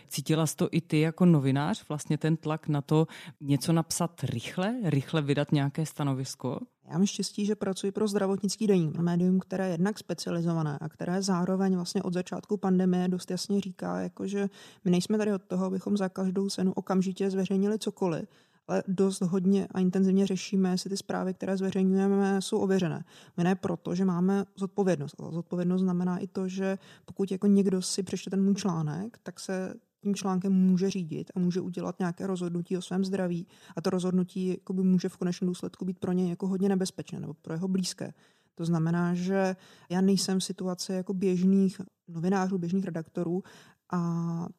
Cítila 0.08 0.48
jsi 0.48 0.56
to 0.56 0.70
i 0.72 0.82
ty 0.82 1.00
jako 1.00 1.26
novinář, 1.26 1.88
vlastně 1.90 2.18
ten 2.18 2.38
tlak 2.38 2.68
na 2.68 2.82
to 2.82 3.08
něco 3.42 3.74
napsat 3.74 4.24
rychle, 4.24 4.76
rychle 4.84 5.22
vydat 5.22 5.52
nějaké 5.52 5.86
stanovisko? 5.86 6.60
Já 6.92 6.98
mám 6.98 7.06
štěstí, 7.06 7.46
že 7.46 7.56
pracuji 7.56 7.92
pro 7.92 8.08
zdravotnický 8.08 8.68
deník, 8.68 8.98
médium, 8.98 9.40
které 9.40 9.66
je 9.66 9.72
jednak 9.72 10.00
specializované 10.00 10.78
a 10.82 10.90
které 10.90 11.22
zároveň 11.22 11.76
vlastně 11.76 12.04
od 12.04 12.14
začátku 12.14 12.58
pandemie 12.58 13.08
dost 13.08 13.32
jasně 13.32 13.62
říká, 13.62 14.00
jako 14.00 14.28
že 14.28 14.50
my 14.86 14.92
nejsme 14.92 15.18
tady 15.18 15.34
od 15.34 15.44
toho, 15.44 15.66
abychom 15.66 15.98
za 15.98 16.10
každou 16.10 16.50
cenu 16.50 16.74
okamžitě 16.74 17.30
zveřejnili 17.30 17.80
cokoliv, 17.80 18.26
ale 18.72 18.84
dost 18.88 19.22
hodně 19.22 19.68
a 19.72 19.80
intenzivně 19.80 20.28
řešíme, 20.28 20.72
jestli 20.72 20.90
ty 20.90 20.98
zprávy, 20.98 21.34
které 21.34 21.58
zveřejňujeme, 21.58 22.42
jsou 22.42 22.60
ověřené. 22.60 23.04
My 23.38 23.44
ne 23.44 23.56
proto, 23.56 23.96
že 23.96 24.06
máme 24.06 24.46
zodpovědnost. 24.56 25.16
Ale 25.20 25.32
zodpovědnost 25.32 25.82
znamená 25.82 26.18
i 26.18 26.28
to, 26.28 26.48
že 26.48 26.78
pokud 27.06 27.32
jako 27.32 27.48
někdo 27.48 27.82
si 27.82 28.04
přečte 28.04 28.30
ten 28.30 28.44
můj 28.44 28.56
článek, 28.56 29.18
tak 29.24 29.40
se 29.40 29.74
tím 30.04 30.16
článkem 30.16 30.54
může 30.54 30.90
řídit 30.90 31.32
a 31.36 31.40
může 31.40 31.62
udělat 31.62 32.00
nějaké 32.00 32.28
rozhodnutí 32.28 32.78
o 32.78 32.82
svém 32.82 33.06
zdraví 33.06 33.48
a 33.76 33.82
to 33.82 33.90
rozhodnutí 33.90 34.58
by 34.74 34.84
může 34.84 35.10
v 35.10 35.18
konečném 35.18 35.48
důsledku 35.48 35.86
být 35.86 36.00
pro 36.00 36.12
ně 36.12 36.30
jako 36.30 36.48
hodně 36.48 36.70
nebezpečné 36.70 37.20
nebo 37.20 37.34
pro 37.34 37.54
jeho 37.54 37.68
blízké. 37.68 38.14
To 38.56 38.66
znamená, 38.66 39.14
že 39.14 39.56
já 39.90 40.02
nejsem 40.02 40.40
v 40.40 40.44
situaci 40.44 40.94
jako 40.94 41.14
běžných 41.14 41.82
novinářů, 42.08 42.58
běžných 42.58 42.86
redaktorů 42.86 43.44
a 43.92 43.98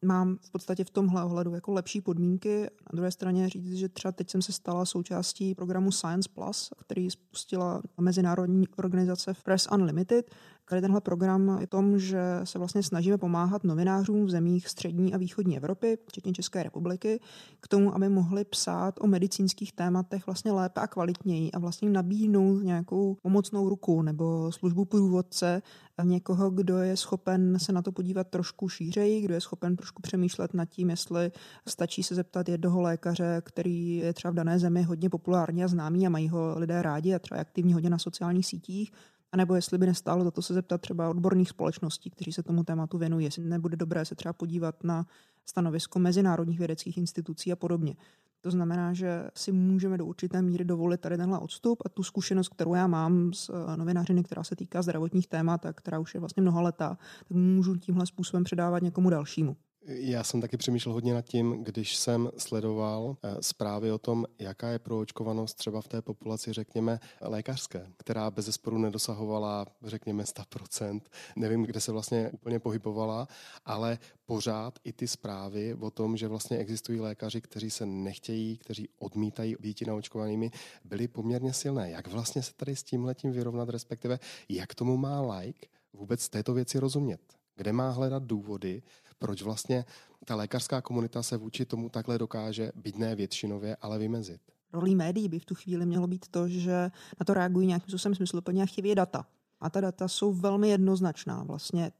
mám 0.02 0.38
v 0.42 0.50
podstatě 0.50 0.84
v 0.84 0.90
tomhle 0.90 1.24
ohledu 1.24 1.54
jako 1.54 1.72
lepší 1.72 2.00
podmínky. 2.00 2.60
Na 2.62 2.90
druhé 2.92 3.10
straně 3.10 3.48
říct, 3.48 3.74
že 3.74 3.88
třeba 3.88 4.12
teď 4.12 4.30
jsem 4.30 4.42
se 4.42 4.52
stala 4.52 4.84
součástí 4.84 5.54
programu 5.54 5.92
Science 5.92 6.28
Plus, 6.34 6.70
který 6.78 7.10
spustila 7.10 7.82
mezinárodní 8.00 8.68
organizace 8.76 9.34
Press 9.44 9.68
Unlimited, 9.72 10.34
Tady 10.72 10.82
tenhle 10.82 11.00
program 11.00 11.58
je 11.60 11.66
tom, 11.66 11.98
že 11.98 12.20
se 12.44 12.58
vlastně 12.58 12.82
snažíme 12.82 13.18
pomáhat 13.18 13.64
novinářům 13.64 14.24
v 14.24 14.30
zemích 14.30 14.68
střední 14.68 15.14
a 15.14 15.16
východní 15.16 15.56
Evropy, 15.56 15.98
včetně 16.08 16.32
České 16.32 16.62
republiky, 16.62 17.20
k 17.60 17.68
tomu, 17.68 17.94
aby 17.94 18.08
mohli 18.08 18.44
psát 18.44 18.94
o 19.00 19.06
medicínských 19.06 19.72
tématech 19.72 20.26
vlastně 20.26 20.52
lépe 20.52 20.80
a 20.80 20.86
kvalitněji 20.86 21.52
a 21.52 21.58
vlastně 21.58 21.90
nabídnout 21.90 22.62
nějakou 22.62 23.16
pomocnou 23.22 23.68
ruku 23.68 24.02
nebo 24.02 24.52
službu 24.52 24.84
průvodce 24.84 25.62
někoho, 26.02 26.50
kdo 26.50 26.78
je 26.78 26.96
schopen 26.96 27.58
se 27.58 27.72
na 27.72 27.82
to 27.82 27.92
podívat 27.92 28.28
trošku 28.28 28.68
šířeji, 28.68 29.20
kdo 29.20 29.34
je 29.34 29.40
schopen 29.40 29.76
trošku 29.76 30.02
přemýšlet 30.02 30.54
nad 30.54 30.64
tím, 30.64 30.90
jestli 30.90 31.32
stačí 31.68 32.02
se 32.02 32.14
zeptat 32.14 32.48
jednoho 32.48 32.80
lékaře, 32.80 33.42
který 33.44 33.96
je 33.96 34.12
třeba 34.12 34.32
v 34.32 34.34
dané 34.34 34.58
zemi 34.58 34.82
hodně 34.82 35.10
populární 35.10 35.64
a 35.64 35.68
známý 35.68 36.06
a 36.06 36.10
mají 36.10 36.28
ho 36.28 36.54
lidé 36.56 36.82
rádi 36.82 37.14
a 37.14 37.18
třeba 37.18 37.40
aktivní 37.40 37.72
hodně 37.72 37.90
na 37.90 37.98
sociálních 37.98 38.46
sítích, 38.46 38.92
a 39.32 39.36
nebo 39.36 39.54
jestli 39.54 39.78
by 39.78 39.86
nestálo 39.86 40.24
za 40.24 40.30
to 40.30 40.42
se 40.42 40.54
zeptat 40.54 40.80
třeba 40.80 41.10
odborných 41.10 41.48
společností, 41.48 42.10
kteří 42.10 42.32
se 42.32 42.42
tomu 42.42 42.64
tématu 42.64 42.98
věnují, 42.98 43.24
jestli 43.24 43.44
nebude 43.44 43.76
dobré 43.76 44.04
se 44.04 44.14
třeba 44.14 44.32
podívat 44.32 44.84
na 44.84 45.06
stanovisko 45.46 45.98
mezinárodních 45.98 46.58
vědeckých 46.58 46.98
institucí 46.98 47.52
a 47.52 47.56
podobně. 47.56 47.96
To 48.40 48.50
znamená, 48.50 48.92
že 48.94 49.30
si 49.34 49.52
můžeme 49.52 49.98
do 49.98 50.06
určité 50.06 50.42
míry 50.42 50.64
dovolit 50.64 51.00
tady 51.00 51.16
tenhle 51.16 51.38
odstup 51.38 51.82
a 51.86 51.88
tu 51.88 52.02
zkušenost, 52.02 52.48
kterou 52.48 52.74
já 52.74 52.86
mám 52.86 53.32
z 53.32 53.50
eh, 53.50 53.76
novinářiny, 53.76 54.22
která 54.22 54.44
se 54.44 54.56
týká 54.56 54.82
zdravotních 54.82 55.26
témat 55.26 55.66
a 55.66 55.72
která 55.72 55.98
už 55.98 56.14
je 56.14 56.20
vlastně 56.20 56.40
mnoha 56.40 56.60
letá, 56.60 56.98
tak 57.18 57.30
můžu 57.30 57.76
tímhle 57.76 58.06
způsobem 58.06 58.44
předávat 58.44 58.82
někomu 58.82 59.10
dalšímu. 59.10 59.56
Já 59.86 60.24
jsem 60.24 60.40
taky 60.40 60.56
přemýšlel 60.56 60.92
hodně 60.92 61.14
nad 61.14 61.22
tím, 61.22 61.64
když 61.64 61.96
jsem 61.96 62.30
sledoval 62.38 63.16
eh, 63.22 63.36
zprávy 63.40 63.92
o 63.92 63.98
tom, 63.98 64.26
jaká 64.38 64.68
je 64.68 64.78
proočkovanost 64.78 65.54
třeba 65.54 65.80
v 65.80 65.88
té 65.88 66.02
populaci, 66.02 66.52
řekněme, 66.52 67.00
lékařské, 67.20 67.86
která 67.96 68.30
bez 68.30 68.44
zesporu 68.44 68.78
nedosahovala, 68.78 69.66
řekněme, 69.82 70.22
100%. 70.22 71.00
Nevím, 71.36 71.62
kde 71.62 71.80
se 71.80 71.92
vlastně 71.92 72.30
úplně 72.32 72.58
pohybovala, 72.58 73.28
ale 73.64 73.98
pořád 74.26 74.78
i 74.84 74.92
ty 74.92 75.08
zprávy 75.08 75.74
o 75.74 75.90
tom, 75.90 76.16
že 76.16 76.28
vlastně 76.28 76.58
existují 76.58 77.00
lékaři, 77.00 77.40
kteří 77.40 77.70
se 77.70 77.86
nechtějí, 77.86 78.58
kteří 78.58 78.88
odmítají 78.98 79.56
být 79.60 79.86
naočkovanými, 79.86 80.50
byly 80.84 81.08
poměrně 81.08 81.52
silné. 81.52 81.90
Jak 81.90 82.08
vlastně 82.08 82.42
se 82.42 82.54
tady 82.54 82.76
s 82.76 82.82
tím 82.82 83.04
letím 83.04 83.32
vyrovnat, 83.32 83.68
respektive 83.68 84.18
jak 84.48 84.74
tomu 84.74 84.96
má 84.96 85.36
like 85.36 85.66
vůbec 85.92 86.28
této 86.28 86.54
věci 86.54 86.78
rozumět? 86.78 87.20
Kde 87.56 87.72
má 87.72 87.90
hledat 87.90 88.22
důvody, 88.22 88.82
proč 89.22 89.42
vlastně 89.42 89.84
ta 90.24 90.36
lékařská 90.36 90.80
komunita 90.80 91.22
se 91.22 91.36
vůči 91.36 91.64
tomu 91.64 91.88
takhle 91.88 92.18
dokáže, 92.18 92.72
být 92.74 92.98
ne 92.98 93.16
většinově, 93.16 93.76
ale 93.80 93.98
vymezit. 93.98 94.40
Rolí 94.72 94.96
médií 94.96 95.28
by 95.28 95.38
v 95.38 95.44
tu 95.44 95.54
chvíli 95.54 95.86
mělo 95.86 96.06
být 96.06 96.28
to, 96.28 96.48
že 96.48 96.90
na 97.20 97.24
to 97.26 97.34
reagují 97.34 97.66
nějakým 97.66 97.88
způsobem 97.88 98.14
smysluplně 98.14 98.62
a 98.62 98.66
chybí 98.66 98.94
data. 98.94 99.26
A 99.60 99.70
ta 99.70 99.80
data 99.80 100.08
jsou 100.08 100.32
velmi 100.32 100.68
jednoznačná. 100.68 101.42
Vlastně 101.42 101.92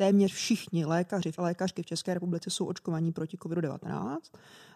téměř 0.00 0.32
všichni 0.32 0.84
lékaři 0.84 1.30
a 1.38 1.42
lékařky 1.42 1.82
v 1.82 1.86
České 1.86 2.14
republice 2.14 2.50
jsou 2.50 2.66
očkovaní 2.66 3.12
proti 3.12 3.36
COVID-19. 3.36 4.18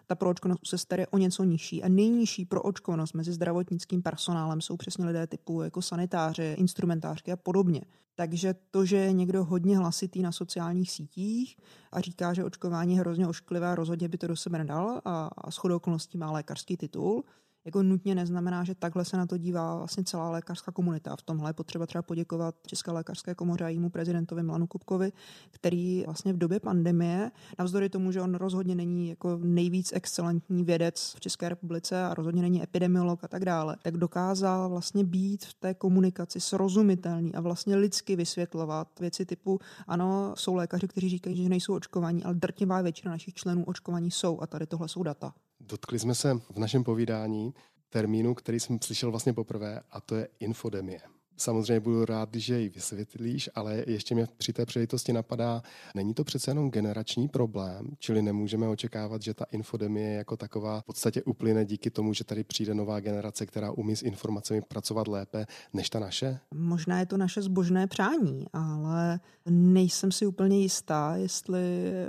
Ta 0.07 0.15
proočkovanost 0.15 0.63
u 0.63 0.65
sester 0.65 0.99
je 0.99 1.07
o 1.07 1.17
něco 1.17 1.43
nižší 1.43 1.83
a 1.83 1.89
nejnižší 1.89 2.45
proočkovanost 2.45 3.13
mezi 3.13 3.33
zdravotnickým 3.33 4.01
personálem 4.01 4.61
jsou 4.61 4.77
přesně 4.77 5.05
lidé 5.05 5.27
typu 5.27 5.61
jako 5.61 5.81
sanitáři, 5.81 6.55
instrumentářky 6.57 7.31
a 7.31 7.35
podobně. 7.35 7.81
Takže 8.15 8.55
to, 8.71 8.85
že 8.85 8.97
je 8.97 9.13
někdo 9.13 9.43
hodně 9.43 9.77
hlasitý 9.77 10.21
na 10.21 10.31
sociálních 10.31 10.91
sítích 10.91 11.57
a 11.91 12.01
říká, 12.01 12.33
že 12.33 12.43
očkování 12.43 12.93
je 12.93 12.99
hrozně 12.99 13.27
ošklivé, 13.27 13.75
rozhodně 13.75 14.07
by 14.07 14.17
to 14.17 14.27
do 14.27 14.35
sebe 14.35 14.57
nedal 14.57 15.01
a, 15.05 15.29
a 15.37 15.51
shodou 15.51 15.75
okolností 15.75 16.17
má 16.17 16.31
lékařský 16.31 16.77
titul, 16.77 17.23
jako 17.65 17.83
nutně 17.83 18.15
neznamená, 18.15 18.63
že 18.63 18.75
takhle 18.75 19.05
se 19.05 19.17
na 19.17 19.25
to 19.25 19.37
dívá 19.37 19.77
vlastně 19.77 20.03
celá 20.03 20.29
lékařská 20.29 20.71
komunita. 20.71 21.15
V 21.15 21.21
tomhle 21.21 21.49
je 21.49 21.53
potřeba 21.53 21.85
třeba 21.85 22.01
poděkovat 22.01 22.55
České 22.67 22.91
lékařské 22.91 23.35
komoře 23.35 23.65
a 23.65 23.67
jejímu 23.67 23.89
prezidentovi 23.89 24.43
Milanu 24.43 24.67
Kupkovi, 24.67 25.11
který 25.51 26.03
vlastně 26.05 26.33
v 26.33 26.37
době 26.37 26.59
pandemie, 26.59 27.31
navzdory 27.59 27.89
tomu, 27.89 28.11
že 28.11 28.21
on 28.21 28.35
rozhodně 28.35 28.75
není 28.75 29.09
jako 29.09 29.39
nejvíc 29.43 29.93
excelentní 29.93 30.63
vědec 30.63 31.13
v 31.17 31.19
České 31.19 31.49
republice 31.49 32.03
a 32.03 32.13
rozhodně 32.13 32.41
není 32.41 32.63
epidemiolog 32.63 33.23
a 33.23 33.27
tak 33.27 33.45
dále, 33.45 33.77
tak 33.83 33.97
dokázal 33.97 34.69
vlastně 34.69 35.03
být 35.03 35.45
v 35.45 35.53
té 35.53 35.73
komunikaci 35.73 36.39
srozumitelný 36.39 37.35
a 37.35 37.41
vlastně 37.41 37.75
lidsky 37.75 38.15
vysvětlovat 38.15 38.99
věci 38.99 39.25
typu, 39.25 39.59
ano, 39.87 40.33
jsou 40.37 40.55
lékaři, 40.55 40.87
kteří 40.87 41.09
říkají, 41.09 41.43
že 41.43 41.49
nejsou 41.49 41.75
očkovaní, 41.75 42.23
ale 42.23 42.33
drtivá 42.33 42.81
většina 42.81 43.11
našich 43.11 43.33
členů 43.33 43.65
očkovaní 43.65 44.11
jsou 44.11 44.41
a 44.41 44.47
tady 44.47 44.67
tohle 44.67 44.87
jsou 44.87 45.03
data. 45.03 45.33
Dotkli 45.59 45.99
jsme 45.99 46.15
se 46.15 46.33
v 46.49 46.57
našem 46.59 46.83
povídání 46.83 47.53
termínu, 47.89 48.35
který 48.35 48.59
jsem 48.59 48.79
slyšel 48.81 49.11
vlastně 49.11 49.33
poprvé, 49.33 49.81
a 49.91 50.01
to 50.01 50.15
je 50.15 50.27
infodemie. 50.39 51.14
Samozřejmě 51.37 51.79
budu 51.79 52.05
rád, 52.05 52.29
když 52.29 52.49
jej 52.49 52.69
vysvětlíš, 52.69 53.49
ale 53.55 53.83
ještě 53.87 54.15
mě 54.15 54.27
při 54.37 54.53
té 54.53 54.65
příležitosti 54.65 55.13
napadá, 55.13 55.61
není 55.95 56.13
to 56.13 56.23
přece 56.23 56.51
jenom 56.51 56.71
generační 56.71 57.27
problém, 57.27 57.87
čili 57.99 58.21
nemůžeme 58.21 58.67
očekávat, 58.67 59.21
že 59.21 59.33
ta 59.33 59.45
infodemie 59.51 60.13
jako 60.13 60.37
taková 60.37 60.81
v 60.81 60.85
podstatě 60.85 61.23
uplyne 61.23 61.65
díky 61.65 61.89
tomu, 61.89 62.13
že 62.13 62.23
tady 62.23 62.43
přijde 62.43 62.73
nová 62.73 62.99
generace, 62.99 63.45
která 63.45 63.71
umí 63.71 63.95
s 63.95 64.01
informacemi 64.01 64.61
pracovat 64.61 65.07
lépe 65.07 65.45
než 65.73 65.89
ta 65.89 65.99
naše? 65.99 66.39
Možná 66.53 66.99
je 66.99 67.05
to 67.05 67.17
naše 67.17 67.41
zbožné 67.41 67.87
přání, 67.87 68.45
ale 68.53 69.19
nejsem 69.49 70.11
si 70.11 70.25
úplně 70.25 70.59
jistá, 70.59 71.15
jestli 71.15 71.61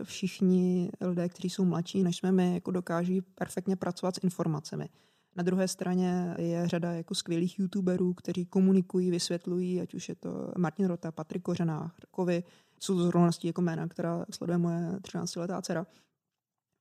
všichni 0.02 0.90
lidé, 1.00 1.28
kteří 1.28 1.50
jsou 1.50 1.64
mladší 1.64 2.02
než 2.02 2.16
jsme 2.16 2.33
my, 2.33 2.54
jako 2.54 2.71
dokáží 2.71 3.21
perfektně 3.21 3.76
pracovat 3.76 4.14
s 4.14 4.25
informacemi. 4.25 4.88
Na 5.37 5.43
druhé 5.43 5.69
straně 5.69 6.35
je 6.38 6.69
řada 6.69 6.93
jako 6.93 7.14
skvělých 7.14 7.59
youtuberů, 7.59 8.14
kteří 8.14 8.47
komunikují, 8.47 9.11
vysvětlují, 9.11 9.81
ať 9.81 9.95
už 9.95 10.09
je 10.09 10.14
to 10.14 10.52
Martin 10.59 10.87
Rota, 10.87 11.12
Patrik 11.12 11.43
Kořená, 11.43 11.93
Kovy, 12.11 12.45
jsou 12.81 12.97
to 12.97 13.05
zrovna 13.05 13.31
jako 13.45 13.61
jména, 13.62 13.88
která 13.88 14.25
sleduje 14.31 14.59
moje 14.59 14.78
13-letá 14.78 15.62
dcera. 15.62 15.87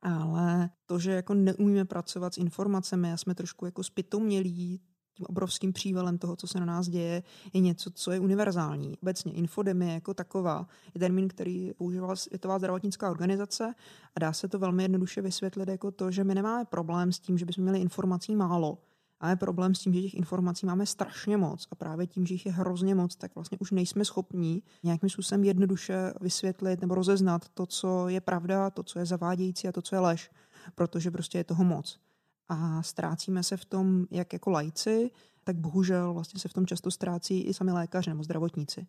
Ale 0.02 0.70
to, 0.86 1.00
že 1.00 1.12
jako 1.12 1.34
neumíme 1.34 1.86
pracovat 1.86 2.34
s 2.34 2.38
informacemi 2.38 3.14
a 3.14 3.18
jsme 3.18 3.36
trošku 3.36 3.66
jako 3.66 3.84
spitomělí 3.84 4.82
tím 5.16 5.26
obrovským 5.30 5.74
přívalem 5.74 6.18
toho, 6.18 6.36
co 6.36 6.48
se 6.48 6.60
na 6.60 6.66
nás 6.66 6.88
děje, 6.88 7.24
je 7.54 7.62
něco, 7.62 7.92
co 7.92 8.12
je 8.12 8.20
univerzální. 8.20 8.98
Obecně 9.04 9.34
infodemie 9.34 9.94
jako 9.94 10.14
taková 10.14 10.68
je 10.94 11.00
termín, 11.00 11.28
který 11.28 11.74
používala 11.78 12.16
Světová 12.16 12.60
zdravotnická 12.60 13.12
organizace 13.12 13.74
a 14.16 14.20
dá 14.20 14.34
se 14.34 14.48
to 14.48 14.60
velmi 14.60 14.84
jednoduše 14.84 15.22
vysvětlit 15.22 15.70
jako 15.70 15.92
to, 15.92 16.12
že 16.12 16.24
my 16.24 16.36
nemáme 16.36 16.66
problém 16.66 17.12
s 17.12 17.20
tím, 17.20 17.38
že 17.38 17.46
bychom 17.46 17.64
měli 17.64 17.80
informací 17.80 18.36
málo, 18.36 18.78
Máme 19.22 19.36
problém 19.36 19.76
s 19.76 19.80
tím, 19.80 19.94
že 19.94 20.02
těch 20.02 20.14
informací 20.14 20.66
máme 20.66 20.86
strašně 20.86 21.38
moc 21.38 21.68
a 21.72 21.76
právě 21.76 22.08
tím, 22.08 22.26
že 22.26 22.34
jich 22.34 22.46
je 22.46 22.52
hrozně 22.52 22.96
moc, 22.96 23.16
tak 23.16 23.36
vlastně 23.36 23.58
už 23.62 23.72
nejsme 23.72 24.06
schopní 24.06 24.64
nějakým 24.84 25.10
způsobem 25.10 25.44
jednoduše 25.44 26.14
vysvětlit 26.22 26.82
nebo 26.82 26.96
rozeznat 26.96 27.50
to, 27.50 27.66
co 27.66 28.08
je 28.08 28.22
pravda, 28.22 28.70
to, 28.70 28.84
co 28.84 29.00
je 29.00 29.06
zavádějící 29.06 29.68
a 29.68 29.72
to, 29.72 29.82
co 29.82 29.96
je 29.96 30.00
lež, 30.00 30.32
protože 30.76 31.12
prostě 31.12 31.38
je 31.38 31.44
toho 31.44 31.64
moc 31.64 32.00
a 32.50 32.84
ztrácíme 32.84 33.44
se 33.44 33.58
v 33.58 33.66
tom 33.66 34.06
jak 34.12 34.34
jako 34.34 34.50
lajci, 34.50 35.12
tak 35.44 35.56
bohužel 35.56 36.14
vlastně 36.14 36.40
se 36.40 36.48
v 36.48 36.54
tom 36.54 36.66
často 36.66 36.92
ztrácí 36.92 37.42
i 37.42 37.54
sami 37.54 37.72
lékaři 37.72 38.10
nebo 38.10 38.24
zdravotníci. 38.24 38.88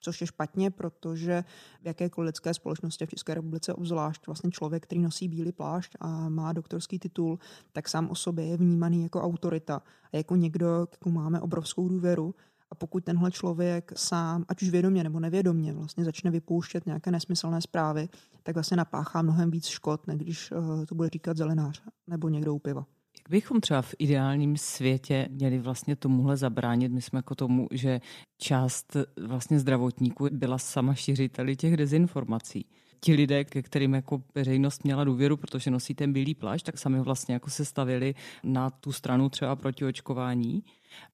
Což 0.00 0.20
je 0.20 0.26
špatně, 0.26 0.70
protože 0.70 1.44
v 1.82 1.86
jakékoliv 1.86 2.26
lidské 2.26 2.54
společnosti 2.54 3.06
v 3.06 3.10
České 3.10 3.34
republice, 3.34 3.74
obzvlášť 3.74 4.26
vlastně 4.26 4.50
člověk, 4.50 4.82
který 4.82 5.00
nosí 5.00 5.28
bílý 5.28 5.52
plášť 5.52 5.96
a 6.00 6.28
má 6.28 6.52
doktorský 6.52 6.98
titul, 6.98 7.38
tak 7.72 7.88
sám 7.88 8.10
o 8.10 8.14
sobě 8.14 8.46
je 8.46 8.56
vnímaný 8.56 9.02
jako 9.02 9.22
autorita 9.22 9.82
a 10.12 10.16
jako 10.16 10.36
někdo, 10.36 10.88
komu 10.98 11.14
máme 11.14 11.40
obrovskou 11.40 11.88
důvěru. 11.88 12.34
A 12.74 12.76
pokud 12.76 13.04
tenhle 13.04 13.30
člověk 13.30 13.92
sám, 13.96 14.44
ať 14.48 14.62
už 14.62 14.70
vědomě 14.70 15.04
nebo 15.04 15.20
nevědomě, 15.20 15.72
vlastně 15.72 16.04
začne 16.04 16.30
vypouštět 16.30 16.86
nějaké 16.86 17.10
nesmyslné 17.10 17.60
zprávy, 17.60 18.08
tak 18.42 18.54
vlastně 18.54 18.76
napáchá 18.76 19.22
mnohem 19.22 19.50
víc 19.50 19.66
škod, 19.66 20.06
než 20.06 20.16
když 20.16 20.52
eh, 20.52 20.86
to 20.86 20.94
bude 20.94 21.08
říkat 21.08 21.36
zelenář 21.36 21.82
nebo 22.06 22.28
někdo 22.28 22.54
u 22.54 22.58
piva. 22.58 22.86
Jak 23.18 23.30
bychom 23.30 23.60
třeba 23.60 23.82
v 23.82 23.94
ideálním 23.98 24.56
světě 24.56 25.28
měli 25.30 25.58
vlastně 25.58 25.96
tomuhle 25.96 26.36
zabránit? 26.36 26.92
My 26.92 27.02
jsme 27.02 27.18
jako 27.18 27.34
tomu, 27.34 27.68
že 27.70 28.00
část 28.38 28.96
vlastně 29.28 29.60
zdravotníků 29.60 30.28
byla 30.30 30.58
sama 30.58 30.94
šiřiteli 30.94 31.56
těch 31.56 31.76
dezinformací 31.76 32.66
ti 33.00 33.14
lidé, 33.14 33.44
ke 33.44 33.62
kterým 33.62 33.94
jako 33.94 34.22
veřejnost 34.34 34.84
měla 34.84 35.04
důvěru, 35.04 35.36
protože 35.36 35.70
nosí 35.70 35.94
ten 35.94 36.12
bílý 36.12 36.34
plášť, 36.34 36.66
tak 36.66 36.78
sami 36.78 37.00
vlastně 37.00 37.34
jako 37.34 37.50
se 37.50 37.64
stavili 37.64 38.14
na 38.44 38.70
tu 38.70 38.92
stranu 38.92 39.28
třeba 39.28 39.56
proti 39.56 39.84
očkování. 39.84 40.64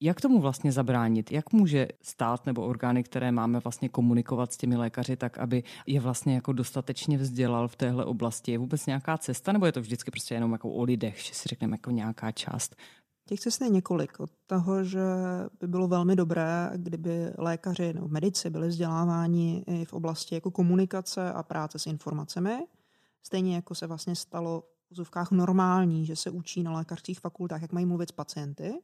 Jak 0.00 0.20
tomu 0.20 0.40
vlastně 0.40 0.72
zabránit? 0.72 1.32
Jak 1.32 1.52
může 1.52 1.88
stát 2.02 2.46
nebo 2.46 2.62
orgány, 2.62 3.02
které 3.02 3.32
máme 3.32 3.60
vlastně 3.60 3.88
komunikovat 3.88 4.52
s 4.52 4.56
těmi 4.56 4.76
lékaři 4.76 5.16
tak, 5.16 5.38
aby 5.38 5.62
je 5.86 6.00
vlastně 6.00 6.34
jako 6.34 6.52
dostatečně 6.52 7.18
vzdělal 7.18 7.68
v 7.68 7.76
téhle 7.76 8.04
oblasti? 8.04 8.52
Je 8.52 8.58
vůbec 8.58 8.86
nějaká 8.86 9.18
cesta 9.18 9.52
nebo 9.52 9.66
je 9.66 9.72
to 9.72 9.80
vždycky 9.80 10.10
prostě 10.10 10.34
jenom 10.34 10.52
jako 10.52 10.70
o 10.70 10.82
lidech, 10.82 11.18
že 11.18 11.34
si 11.34 11.48
řekneme 11.48 11.74
jako 11.74 11.90
nějaká 11.90 12.32
část 12.32 12.76
Těch 13.30 13.40
cest 13.40 13.60
je 13.60 13.68
několik. 13.68 14.20
Od 14.20 14.30
toho, 14.46 14.84
že 14.84 15.00
by 15.60 15.68
bylo 15.68 15.88
velmi 15.88 16.16
dobré, 16.16 16.70
kdyby 16.76 17.32
lékaři 17.38 17.92
nebo 17.92 18.08
medici 18.08 18.50
byli 18.50 18.68
vzděláváni 18.68 19.64
i 19.66 19.84
v 19.84 19.92
oblasti 19.92 20.34
jako 20.34 20.50
komunikace 20.50 21.32
a 21.32 21.42
práce 21.42 21.78
s 21.78 21.86
informacemi. 21.86 22.66
Stejně 23.22 23.54
jako 23.54 23.74
se 23.74 23.86
vlastně 23.86 24.16
stalo 24.16 24.60
v 24.60 24.92
úzovkách 24.92 25.30
normální, 25.30 26.06
že 26.06 26.16
se 26.16 26.30
učí 26.30 26.62
na 26.62 26.72
lékařských 26.72 27.20
fakultách, 27.20 27.62
jak 27.62 27.72
mají 27.72 27.86
mluvit 27.86 28.08
s 28.08 28.12
pacienty. 28.12 28.74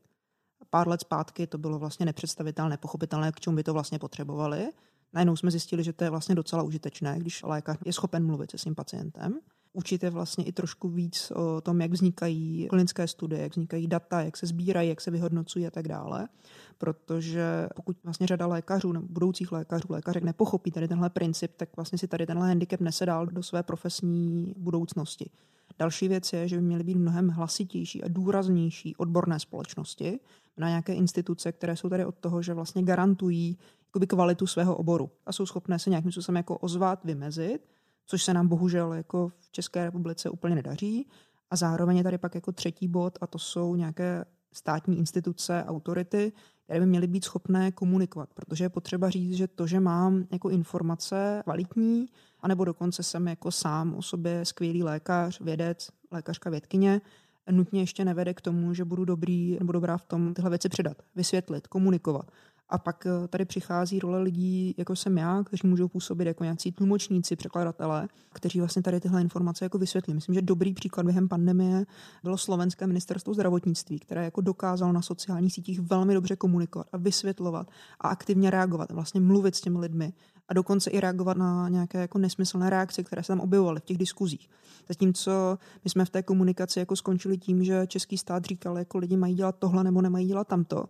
Pár 0.71 0.89
let 0.89 1.01
zpátky 1.01 1.47
to 1.47 1.59
bylo 1.59 1.79
vlastně 1.79 2.07
nepředstavitelné, 2.07 2.71
nepochopitelné, 2.71 3.33
k 3.33 3.41
čemu 3.41 3.57
by 3.57 3.63
to 3.63 3.73
vlastně 3.73 3.99
potřebovali. 3.99 4.69
Najednou 5.13 5.37
jsme 5.37 5.51
zjistili, 5.51 5.85
že 5.85 5.93
to 5.93 6.05
je 6.05 6.11
vlastně 6.11 6.35
docela 6.35 6.63
užitečné, 6.63 7.19
když 7.19 7.43
lékař 7.43 7.79
je 7.85 7.93
schopen 7.93 8.27
mluvit 8.27 8.51
se 8.51 8.59
svým 8.59 8.75
pacientem 8.75 9.41
učit 9.77 10.03
je 10.03 10.11
vlastně 10.11 10.45
i 10.45 10.53
trošku 10.53 10.89
víc 10.89 11.33
o 11.35 11.61
tom, 11.61 11.81
jak 11.81 11.91
vznikají 11.91 12.67
klinické 12.69 13.09
studie, 13.09 13.43
jak 13.43 13.53
vznikají 13.53 13.87
data, 13.87 14.23
jak 14.23 14.37
se 14.37 14.47
sbírají, 14.47 14.89
jak 14.89 15.01
se 15.01 15.11
vyhodnocují 15.11 15.67
a 15.67 15.71
tak 15.71 15.89
dále. 15.89 16.29
Protože 16.79 17.69
pokud 17.77 17.97
vlastně 18.05 18.27
řada 18.27 18.47
lékařů, 18.47 18.93
nebo 18.93 19.07
budoucích 19.11 19.53
lékařů, 19.53 19.87
lékařek 19.91 20.23
nepochopí 20.23 20.71
tady 20.71 20.89
tenhle 20.89 21.11
princip, 21.11 21.53
tak 21.57 21.69
vlastně 21.77 21.99
si 21.99 22.09
tady 22.09 22.27
tenhle 22.27 22.49
handicap 22.49 22.81
nese 22.81 23.07
dál 23.07 23.27
do 23.27 23.43
své 23.43 23.63
profesní 23.63 24.55
budoucnosti. 24.57 25.31
Další 25.79 26.09
věc 26.09 26.33
je, 26.33 26.49
že 26.49 26.57
by 26.57 26.63
měly 26.63 26.85
být 26.85 26.97
mnohem 26.97 27.29
hlasitější 27.29 28.03
a 28.03 28.09
důraznější 28.09 28.97
odborné 28.97 29.41
společnosti 29.41 30.21
na 30.57 30.69
nějaké 30.69 30.95
instituce, 30.95 31.53
které 31.53 31.77
jsou 31.77 31.89
tady 31.89 32.05
od 32.05 32.15
toho, 32.15 32.43
že 32.43 32.55
vlastně 32.55 32.83
garantují 32.83 33.59
kvalitu 34.09 34.47
svého 34.47 34.77
oboru 34.77 35.11
a 35.27 35.33
jsou 35.33 35.47
schopné 35.47 35.79
se 35.79 35.91
nějakým 35.91 36.13
způsobem 36.13 36.37
jako 36.37 36.59
ozvat, 36.59 37.05
vymezit 37.05 37.76
což 38.07 38.23
se 38.23 38.35
nám 38.35 38.49
bohužel 38.49 38.93
jako 38.93 39.29
v 39.29 39.51
České 39.53 39.85
republice 39.85 40.31
úplně 40.31 40.55
nedaří. 40.55 41.09
A 41.51 41.57
zároveň 41.57 41.97
je 41.97 42.05
tady 42.05 42.19
pak 42.19 42.35
jako 42.35 42.53
třetí 42.53 42.89
bod 42.89 43.19
a 43.21 43.27
to 43.27 43.39
jsou 43.39 43.75
nějaké 43.75 44.25
státní 44.53 44.99
instituce, 44.99 45.65
autority, 45.67 46.33
které 46.65 46.81
by 46.81 46.87
měly 46.87 47.07
být 47.07 47.25
schopné 47.25 47.73
komunikovat, 47.73 48.29
protože 48.35 48.65
je 48.65 48.69
potřeba 48.69 49.11
říct, 49.11 49.37
že 49.37 49.49
to, 49.49 49.67
že 49.67 49.81
mám 49.81 50.25
jako 50.33 50.51
informace 50.51 51.41
kvalitní, 51.45 52.07
anebo 52.41 52.65
dokonce 52.65 53.03
jsem 53.03 53.29
jako 53.29 53.51
sám 53.51 53.95
o 53.95 54.03
sobě 54.03 54.45
skvělý 54.45 54.83
lékař, 54.83 55.41
vědec, 55.41 55.89
lékařka, 56.11 56.51
vědkyně, 56.51 57.01
nutně 57.51 57.81
ještě 57.81 58.05
nevede 58.05 58.35
k 58.35 58.41
tomu, 58.41 58.75
že 58.75 58.85
budu 58.85 59.05
dobrý 59.05 59.57
nebo 59.59 59.73
dobrá 59.73 59.97
v 59.97 60.03
tom 60.03 60.35
tyhle 60.35 60.51
věci 60.51 60.69
předat, 60.69 61.03
vysvětlit, 61.17 61.67
komunikovat. 61.67 62.31
A 62.69 62.79
pak 62.79 63.07
eh, 63.07 63.29
tady 63.29 63.45
přichází 63.45 63.99
role 63.99 64.23
lidí, 64.23 64.75
jako 64.79 64.97
jsem 64.97 65.19
já, 65.19 65.45
kteří 65.45 65.69
můžou 65.69 65.89
působit 65.89 66.27
jako 66.27 66.45
nějací 66.45 66.73
tlumočníci, 66.73 67.37
překladatelé, 67.37 68.09
kteří 68.33 68.59
vlastně 68.59 68.83
tady 68.83 69.01
tyhle 69.01 69.21
informace 69.21 69.65
jako 69.65 69.79
vysvětlí. 69.79 70.15
Myslím, 70.15 70.35
že 70.35 70.43
dobrý 70.43 70.75
příklad 70.75 71.05
během 71.07 71.29
pandemie 71.29 71.87
bylo 72.23 72.39
slovenské 72.39 72.87
ministerstvo 72.87 73.35
zdravotnictví, 73.35 73.99
které 73.99 74.25
jako 74.25 74.41
dokázalo 74.41 74.93
na 74.93 75.03
sociálních 75.03 75.53
sítích 75.53 75.81
velmi 75.81 76.15
dobře 76.15 76.37
komunikovat 76.37 76.87
a 76.93 76.97
vysvětlovat 76.97 77.71
a 78.01 78.09
aktivně 78.09 78.51
reagovat, 78.51 78.93
vlastně 78.93 79.21
mluvit 79.21 79.55
s 79.55 79.61
těmi 79.61 79.79
lidmi 79.79 80.13
a 80.49 80.55
dokonce 80.55 80.91
i 80.91 81.01
reagovat 81.01 81.37
na 81.37 81.69
nějaké 81.69 82.01
jako 82.01 82.19
nesmyslné 82.19 82.71
reakce, 82.71 83.03
které 83.03 83.23
se 83.23 83.29
tam 83.29 83.41
objevovaly 83.41 83.81
v 83.81 83.85
těch 83.85 83.99
diskuzích. 83.99 84.51
Zatímco 84.89 85.59
my 85.85 85.91
jsme 85.91 86.05
v 86.05 86.11
té 86.11 86.23
komunikaci 86.23 86.79
jako 86.79 86.97
skončili 86.97 87.39
tím, 87.39 87.65
že 87.65 87.87
český 87.87 88.19
stát 88.19 88.45
říkal, 88.45 88.79
jako 88.79 88.99
lidi 88.99 89.17
mají 89.17 89.35
dělat 89.35 89.57
tohle 89.59 89.85
nebo 89.85 90.03
nemají 90.03 90.27
dělat 90.27 90.49
tamto 90.49 90.85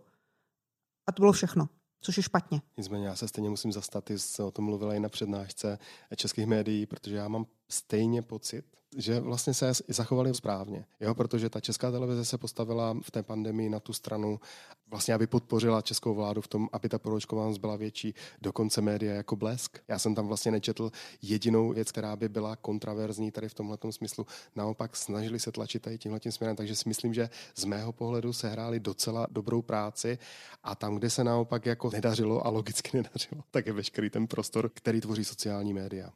a 1.07 1.11
to 1.11 1.21
bylo 1.21 1.31
všechno 1.31 1.69
což 2.01 2.17
je 2.17 2.23
špatně. 2.23 2.61
Nicméně 2.77 3.07
já 3.07 3.15
se 3.15 3.27
stejně 3.27 3.49
musím 3.49 3.71
zastat, 3.71 4.09
jsi 4.09 4.41
o 4.41 4.51
tom 4.51 4.65
mluvila 4.65 4.93
i 4.93 4.99
na 4.99 5.09
přednášce 5.09 5.79
českých 6.15 6.45
médií, 6.45 6.85
protože 6.85 7.15
já 7.15 7.27
mám 7.27 7.45
stejně 7.69 8.21
pocit, 8.21 8.65
že 8.95 9.19
vlastně 9.19 9.53
se 9.53 9.71
zachovali 9.87 10.33
správně. 10.33 10.85
Jo, 10.99 11.15
protože 11.15 11.49
ta 11.49 11.59
česká 11.59 11.91
televize 11.91 12.25
se 12.25 12.37
postavila 12.37 12.97
v 13.03 13.11
té 13.11 13.23
pandemii 13.23 13.69
na 13.69 13.79
tu 13.79 13.93
stranu, 13.93 14.39
vlastně 14.87 15.13
aby 15.13 15.27
podpořila 15.27 15.81
českou 15.81 16.15
vládu 16.15 16.41
v 16.41 16.47
tom, 16.47 16.69
aby 16.73 16.89
ta 16.89 16.99
proočkovanost 16.99 17.57
byla 17.57 17.75
větší, 17.75 18.15
dokonce 18.41 18.81
média 18.81 19.13
jako 19.13 19.35
blesk. 19.35 19.79
Já 19.87 19.99
jsem 19.99 20.15
tam 20.15 20.27
vlastně 20.27 20.51
nečetl 20.51 20.91
jedinou 21.21 21.73
věc, 21.73 21.91
která 21.91 22.15
by 22.15 22.29
byla 22.29 22.55
kontraverzní 22.55 23.31
tady 23.31 23.49
v 23.49 23.53
tomhle 23.53 23.77
smyslu. 23.89 24.25
Naopak 24.55 24.95
snažili 24.95 25.39
se 25.39 25.51
tlačit 25.51 25.81
tady 25.81 25.97
tímhle 25.97 26.19
tím 26.19 26.31
směrem, 26.31 26.55
takže 26.55 26.75
si 26.75 26.89
myslím, 26.89 27.13
že 27.13 27.29
z 27.55 27.65
mého 27.65 27.93
pohledu 27.93 28.33
se 28.33 28.49
hráli 28.49 28.79
docela 28.79 29.27
dobrou 29.31 29.61
práci 29.61 30.17
a 30.63 30.75
tam, 30.75 30.95
kde 30.95 31.09
se 31.09 31.23
naopak 31.23 31.65
jako 31.65 31.89
nedařilo 31.89 32.47
a 32.47 32.49
logicky 32.49 32.89
nedařilo, 32.97 33.43
tak 33.51 33.67
je 33.67 33.73
veškerý 33.73 34.09
ten 34.09 34.27
prostor, 34.27 34.69
který 34.73 35.01
tvoří 35.01 35.25
sociální 35.25 35.73
média. 35.73 36.13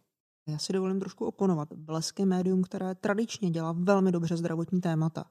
Já 0.48 0.58
si 0.58 0.74
dovolím 0.74 1.00
trošku 1.00 1.26
oponovat. 1.26 1.74
Blesk 1.74 2.20
je 2.20 2.26
médium, 2.26 2.64
které 2.64 2.96
tradičně 2.96 3.50
dělá 3.50 3.72
velmi 3.72 4.12
dobře 4.12 4.38
zdravotní 4.38 4.82
témata. 4.82 5.26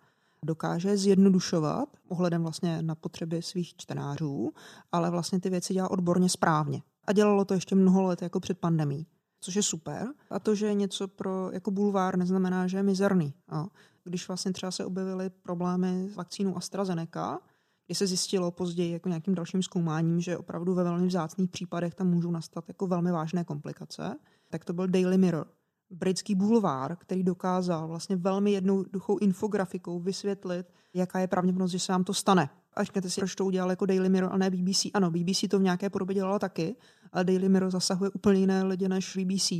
Dokáže 0.44 0.96
zjednodušovat 0.96 1.88
ohledem 2.08 2.42
vlastně 2.42 2.82
na 2.82 2.94
potřeby 2.94 3.42
svých 3.42 3.76
čtenářů, 3.76 4.52
ale 4.92 5.10
vlastně 5.10 5.40
ty 5.40 5.50
věci 5.50 5.74
dělá 5.74 5.90
odborně 5.90 6.28
správně. 6.28 6.82
A 7.04 7.12
dělalo 7.12 7.44
to 7.44 7.54
ještě 7.54 7.74
mnoho 7.74 8.02
let 8.02 8.22
jako 8.22 8.40
před 8.40 8.58
pandemí 8.58 9.06
což 9.40 9.56
je 9.56 9.62
super. 9.62 10.08
A 10.30 10.38
to, 10.38 10.54
že 10.54 10.66
je 10.66 10.74
něco 10.74 11.08
pro 11.08 11.50
jako 11.52 11.70
bulvár, 11.70 12.18
neznamená, 12.18 12.66
že 12.66 12.76
je 12.76 12.82
mizerný. 12.82 13.34
A 13.48 13.66
když 14.04 14.28
vlastně 14.28 14.52
třeba 14.52 14.72
se 14.72 14.84
objevily 14.84 15.30
problémy 15.30 16.08
s 16.12 16.16
vakcínou 16.16 16.56
AstraZeneca, 16.56 17.38
kdy 17.86 17.94
se 17.94 18.06
zjistilo 18.06 18.50
později 18.50 18.92
jako 18.92 19.08
nějakým 19.08 19.34
dalším 19.34 19.62
zkoumáním, 19.62 20.20
že 20.20 20.38
opravdu 20.38 20.74
ve 20.74 20.84
velmi 20.84 21.06
vzácných 21.06 21.50
případech 21.50 21.94
tam 21.94 22.06
můžou 22.06 22.30
nastat 22.30 22.64
jako 22.68 22.86
velmi 22.86 23.12
vážné 23.12 23.44
komplikace, 23.44 24.16
tak 24.50 24.64
to 24.64 24.72
byl 24.72 24.86
Daily 24.86 25.18
Mirror, 25.18 25.46
britský 25.90 26.34
bulvár, 26.34 26.96
který 26.96 27.22
dokázal 27.22 27.88
vlastně 27.88 28.16
velmi 28.16 28.52
jednoduchou 28.52 29.18
infografikou 29.18 30.00
vysvětlit, 30.00 30.66
jaká 30.94 31.18
je 31.18 31.26
pravděpodobnost, 31.26 31.70
že 31.70 31.78
se 31.78 31.92
vám 31.92 32.04
to 32.04 32.14
stane. 32.14 32.50
A 32.74 32.84
říkáte 32.84 33.10
si, 33.10 33.20
proč 33.20 33.34
to 33.34 33.44
udělal 33.44 33.70
jako 33.70 33.86
Daily 33.86 34.08
Mirror 34.08 34.32
a 34.32 34.38
ne 34.38 34.50
BBC. 34.50 34.86
Ano, 34.94 35.10
BBC 35.10 35.44
to 35.50 35.58
v 35.58 35.62
nějaké 35.62 35.90
podobě 35.90 36.14
dělala 36.14 36.38
taky, 36.38 36.76
ale 37.12 37.24
Daily 37.24 37.48
Mirror 37.48 37.70
zasahuje 37.70 38.10
úplně 38.10 38.40
jiné 38.40 38.62
lidi 38.62 38.88
než 38.88 39.16
BBC. 39.16 39.52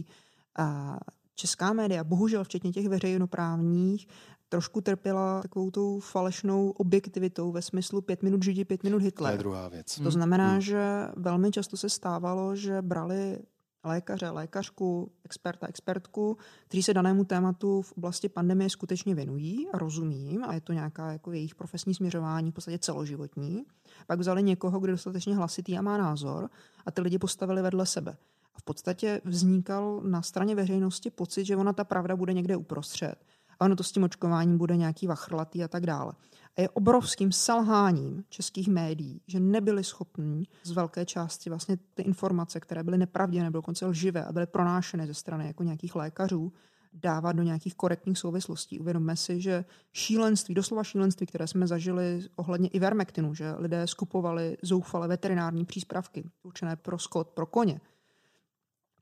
A 0.59 0.97
česká 1.35 1.73
média, 1.73 2.05
bohužel 2.05 2.45
včetně 2.45 2.73
těch 2.73 2.89
veřejnoprávních, 2.89 4.07
trošku 4.49 4.81
trpěla 4.81 5.43
takovou 5.43 5.71
tou 5.71 6.01
falešnou 6.01 6.71
objektivitou 6.71 7.53
ve 7.53 7.63
smyslu 7.63 8.01
pět 8.01 8.23
minut 8.23 8.43
Židi, 8.43 8.65
pět 8.65 8.85
minut 8.85 9.03
Hitler. 9.03 9.31
To 9.31 9.35
je 9.35 9.39
druhá 9.39 9.69
věc. 9.69 10.01
To 10.03 10.11
znamená, 10.11 10.51
hmm. 10.51 10.61
že 10.61 11.09
velmi 11.17 11.51
často 11.51 11.77
se 11.77 11.89
stávalo, 11.89 12.57
že 12.57 12.83
brali 12.83 13.39
lékaře, 13.85 14.31
lékařku, 14.31 15.13
experta, 15.25 15.67
expertku, 15.67 16.37
kteří 16.69 16.83
se 16.83 16.95
danému 16.95 17.25
tématu 17.25 17.83
v 17.83 17.93
oblasti 17.93 18.29
pandemie 18.29 18.71
skutečně 18.71 19.15
věnují 19.15 19.69
a 19.73 19.79
rozumím 19.79 20.45
a 20.45 20.55
je 20.55 20.61
to 20.61 20.73
nějaká 20.73 21.13
jako 21.13 21.33
jejich 21.33 21.55
profesní 21.55 21.95
směřování 21.95 22.51
v 22.51 22.55
podstatě 22.55 22.79
celoživotní. 22.79 23.65
Pak 24.07 24.19
vzali 24.19 24.43
někoho, 24.43 24.81
kdo 24.81 24.91
je 24.91 24.95
dostatečně 24.95 25.37
hlasitý 25.37 25.79
a 25.79 25.83
má 25.83 25.99
názor 25.99 26.51
a 26.87 26.91
ty 26.91 27.01
lidi 27.01 27.19
postavili 27.19 27.63
vedle 27.63 27.87
sebe. 27.87 28.17
A 28.55 28.59
v 28.59 28.63
podstatě 28.63 29.21
vznikal 29.25 30.01
na 30.05 30.23
straně 30.23 30.55
veřejnosti 30.55 31.11
pocit, 31.11 31.45
že 31.45 31.57
ona 31.57 31.73
ta 31.73 31.85
pravda 31.85 32.17
bude 32.17 32.33
někde 32.33 32.57
uprostřed 32.57 33.15
a 33.61 33.65
ono 33.65 33.77
to 33.77 33.83
s 33.83 33.93
tím 33.93 34.05
očkováním 34.05 34.59
bude 34.59 34.77
nějaký 34.77 35.07
vachrlatý 35.07 35.65
a 35.65 35.69
tak 35.69 35.87
dále. 35.87 36.13
Je 36.61 36.69
obrovským 36.69 37.33
selháním 37.33 38.25
českých 38.29 38.69
médií, 38.69 39.21
že 39.27 39.41
nebyli 39.41 39.85
schopní 39.85 40.49
z 40.63 40.71
velké 40.71 41.07
části 41.07 41.51
vlastně 41.51 41.77
ty 41.95 42.03
informace, 42.03 42.61
které 42.61 42.83
byly 42.83 42.99
nepravdivé 42.99 43.45
nebo 43.45 43.59
dokonce 43.59 43.87
lživé 43.87 44.25
a 44.25 44.33
byly 44.33 44.47
pronášeny 44.47 45.07
ze 45.07 45.15
strany 45.15 45.47
jako 45.47 45.63
nějakých 45.63 45.95
lékařů, 45.95 46.53
dávat 46.93 47.33
do 47.33 47.43
nějakých 47.43 47.75
korektních 47.75 48.19
souvislostí. 48.19 48.79
Uvědomme 48.79 49.17
si, 49.17 49.41
že 49.41 49.65
šílenství, 49.93 50.55
doslova 50.55 50.85
šílenství, 50.85 51.27
které 51.27 51.47
jsme 51.47 51.67
zažili 51.67 52.23
ohledně 52.37 52.69
ivermektinu, 52.69 53.35
že 53.35 53.55
lidé 53.59 53.87
skupovali 53.87 54.57
zoufale 54.63 55.09
veterinární 55.09 55.65
příspravky 55.65 56.25
určené 56.43 56.77
pro 56.77 56.99
skot, 56.99 57.29
pro 57.29 57.47
koně, 57.47 57.81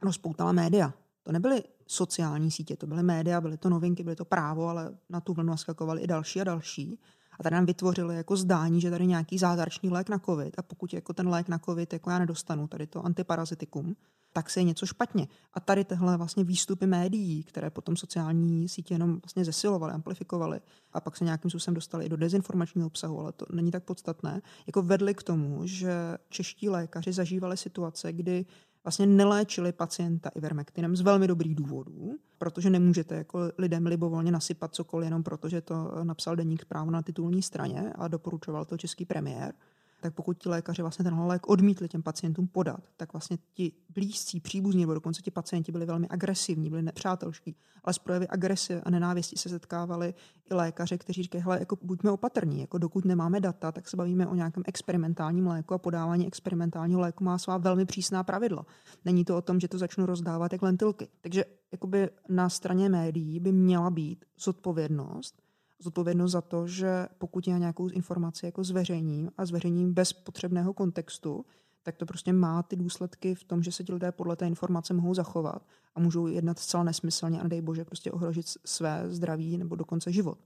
rozpoutala 0.03 0.53
média. 0.53 0.95
To 1.23 1.33
nebyly 1.33 1.63
sociální 1.87 2.51
sítě, 2.51 2.77
to 2.77 2.87
byly 2.87 3.03
média, 3.03 3.41
byly 3.41 3.57
to 3.57 3.69
novinky, 3.69 4.03
byly 4.03 4.17
to 4.17 4.25
právo, 4.25 4.69
ale 4.69 4.97
na 5.09 5.21
tu 5.21 5.35
vlnu 5.35 5.51
naskakovali 5.51 6.03
i 6.03 6.07
další 6.07 6.41
a 6.41 6.45
další. 6.45 6.99
A 7.39 7.43
tady 7.43 7.55
nám 7.55 7.67
vytvořili 7.67 8.17
jako 8.17 8.37
zdání, 8.37 8.81
že 8.81 8.91
tady 8.91 9.07
nějaký 9.07 9.39
zázračný 9.39 9.91
lék 9.91 10.09
na 10.09 10.19
COVID 10.19 10.59
a 10.59 10.63
pokud 10.63 10.93
jako 10.93 11.13
ten 11.13 11.29
lék 11.29 11.49
na 11.49 11.59
COVID 11.59 11.93
jako 11.93 12.11
já 12.11 12.19
nedostanu, 12.19 12.69
tady 12.69 12.87
to 12.87 13.05
antiparazitikum, 13.05 13.97
tak 14.33 14.51
se 14.51 14.61
je 14.61 14.65
něco 14.65 14.87
špatně. 14.87 15.29
A 15.55 15.61
tady 15.61 15.85
tyhle 15.85 16.17
vlastně 16.17 16.45
výstupy 16.45 16.87
médií, 16.87 17.43
které 17.43 17.71
potom 17.71 17.97
sociální 17.97 18.69
sítě 18.69 18.95
jenom 18.95 19.21
vlastně 19.21 19.45
zesilovaly, 19.45 19.93
amplifikovaly 19.93 20.61
a 20.93 21.01
pak 21.01 21.17
se 21.17 21.25
nějakým 21.25 21.51
způsobem 21.51 21.75
dostali 21.75 22.05
i 22.05 22.09
do 22.09 22.17
dezinformačního 22.17 22.87
obsahu, 22.87 23.21
ale 23.21 23.33
to 23.33 23.47
není 23.53 23.71
tak 23.71 23.85
podstatné, 23.85 24.43
jako 24.67 24.83
vedly 24.83 25.15
k 25.15 25.23
tomu, 25.23 25.67
že 25.67 25.93
čeští 26.29 26.69
lékaři 26.69 27.13
zažívali 27.13 27.57
situace, 27.57 28.13
kdy 28.13 28.47
vlastně 28.85 29.07
neléčili 29.07 29.73
pacienta 29.73 30.31
ivermektinem 30.35 30.97
z 30.97 31.01
velmi 31.01 31.27
dobrých 31.27 31.55
důvodů, 31.55 32.19
protože 32.39 32.71
nemůžete 32.71 33.15
jako 33.15 33.41
lidem 33.59 33.87
libovolně 33.87 34.33
nasypat 34.33 34.75
cokoliv 34.75 35.07
jenom 35.07 35.23
proto, 35.23 35.49
že 35.49 35.61
to 35.61 36.05
napsal 36.05 36.37
deník 36.37 36.65
právo 36.65 36.91
na 36.91 37.03
titulní 37.03 37.43
straně 37.43 37.93
a 37.99 38.09
doporučoval 38.09 38.65
to 38.65 38.79
český 38.79 39.05
premiér. 39.05 39.55
Tak 40.01 40.15
pokud 40.15 40.39
ti 40.39 40.49
lékaři 40.49 40.83
vlastně 40.83 41.03
ten 41.03 41.21
lék 41.21 41.49
odmítli 41.49 41.89
těm 41.89 42.03
pacientům 42.03 42.49
podat, 42.49 42.81
tak 42.97 43.13
vlastně 43.13 43.39
ti 43.55 43.73
blízcí, 43.95 44.41
příbuzní 44.41 44.81
nebo 44.81 44.95
dokonce 44.95 45.23
ti 45.23 45.31
pacienti 45.31 45.73
byli 45.73 45.87
velmi 45.87 46.09
agresivní, 46.09 46.71
byli 46.71 46.83
nepřátelští, 46.83 47.57
ale 47.85 47.95
s 47.95 47.99
projevy 47.99 48.29
agresie 48.29 48.81
a 48.81 48.91
nenávisti 48.91 49.37
se 49.37 49.49
setkávali 49.49 50.15
i 50.51 50.55
lékaři, 50.55 50.99
kteří 50.99 51.23
říkají, 51.23 51.45
hele, 51.45 51.59
jako 51.59 51.79
buďme 51.83 52.11
opatrní, 52.11 52.61
jako 52.61 52.79
dokud 52.79 53.05
nemáme 53.05 53.41
data, 53.41 53.73
tak 53.73 53.89
se 53.89 53.97
bavíme 53.97 54.27
o 54.27 54.35
nějakém 54.35 54.63
experimentálním 54.67 55.47
léku 55.47 55.75
a 55.75 55.79
podávání 55.79 56.27
experimentálního 56.27 57.01
léku 57.01 57.25
má 57.25 57.39
svá 57.39 57.59
velmi 57.59 57.85
přísná 57.85 58.25
pravidla. 58.25 58.67
Není 59.05 59.25
to 59.25 59.37
o 59.37 59.43
tom, 59.43 59.61
že 59.61 59.69
to 59.69 59.79
začnu 59.79 60.07
rozdávat 60.07 60.53
jak 60.53 60.63
lentilky. 60.63 61.09
Takže 61.21 61.45
jakoby 61.73 62.09
na 62.29 62.49
straně 62.49 62.89
médií 62.89 63.41
by 63.41 63.53
měla 63.53 63.91
být 63.91 64.25
zodpovědnost, 64.39 65.48
zodpovědnost 65.79 66.33
za 66.33 66.41
to, 66.41 66.67
že 66.67 67.07
pokud 67.19 67.49
já 67.49 67.59
nějakou 67.59 67.89
informaci 67.89 68.47
jako 68.47 68.65
zveřejním 68.65 69.31
a 69.39 69.47
zveřejním 69.47 69.95
bez 69.95 70.13
potřebného 70.13 70.75
kontextu, 70.75 71.45
tak 71.83 71.97
to 71.97 72.07
prostě 72.07 72.33
má 72.33 72.63
ty 72.63 72.77
důsledky 72.77 73.35
v 73.35 73.45
tom, 73.45 73.63
že 73.63 73.73
se 73.73 73.85
ti 73.85 73.93
lidé 73.93 74.13
podle 74.13 74.37
té 74.37 74.47
informace 74.47 74.95
mohou 74.95 75.15
zachovat 75.15 75.67
a 75.95 76.01
můžou 76.01 76.27
jednat 76.27 76.59
zcela 76.59 76.83
nesmyslně 76.83 77.41
a 77.41 77.43
nedej 77.43 77.63
bože 77.63 77.85
prostě 77.85 78.13
ohrožit 78.13 78.47
své 78.65 79.05
zdraví 79.09 79.59
nebo 79.59 79.77
dokonce 79.77 80.13
život. 80.13 80.39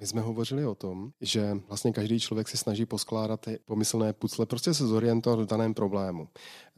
My 0.00 0.06
jsme 0.06 0.20
hovořili 0.20 0.66
o 0.66 0.74
tom, 0.74 1.12
že 1.20 1.60
vlastně 1.68 1.92
každý 1.92 2.20
člověk 2.20 2.48
si 2.48 2.56
snaží 2.56 2.86
poskládat 2.86 3.40
ty 3.40 3.58
pomyslné 3.64 4.12
pucle, 4.12 4.46
prostě 4.46 4.74
se 4.74 4.86
zorientovat 4.86 5.40
v 5.40 5.46
daném 5.46 5.74
problému. 5.74 6.28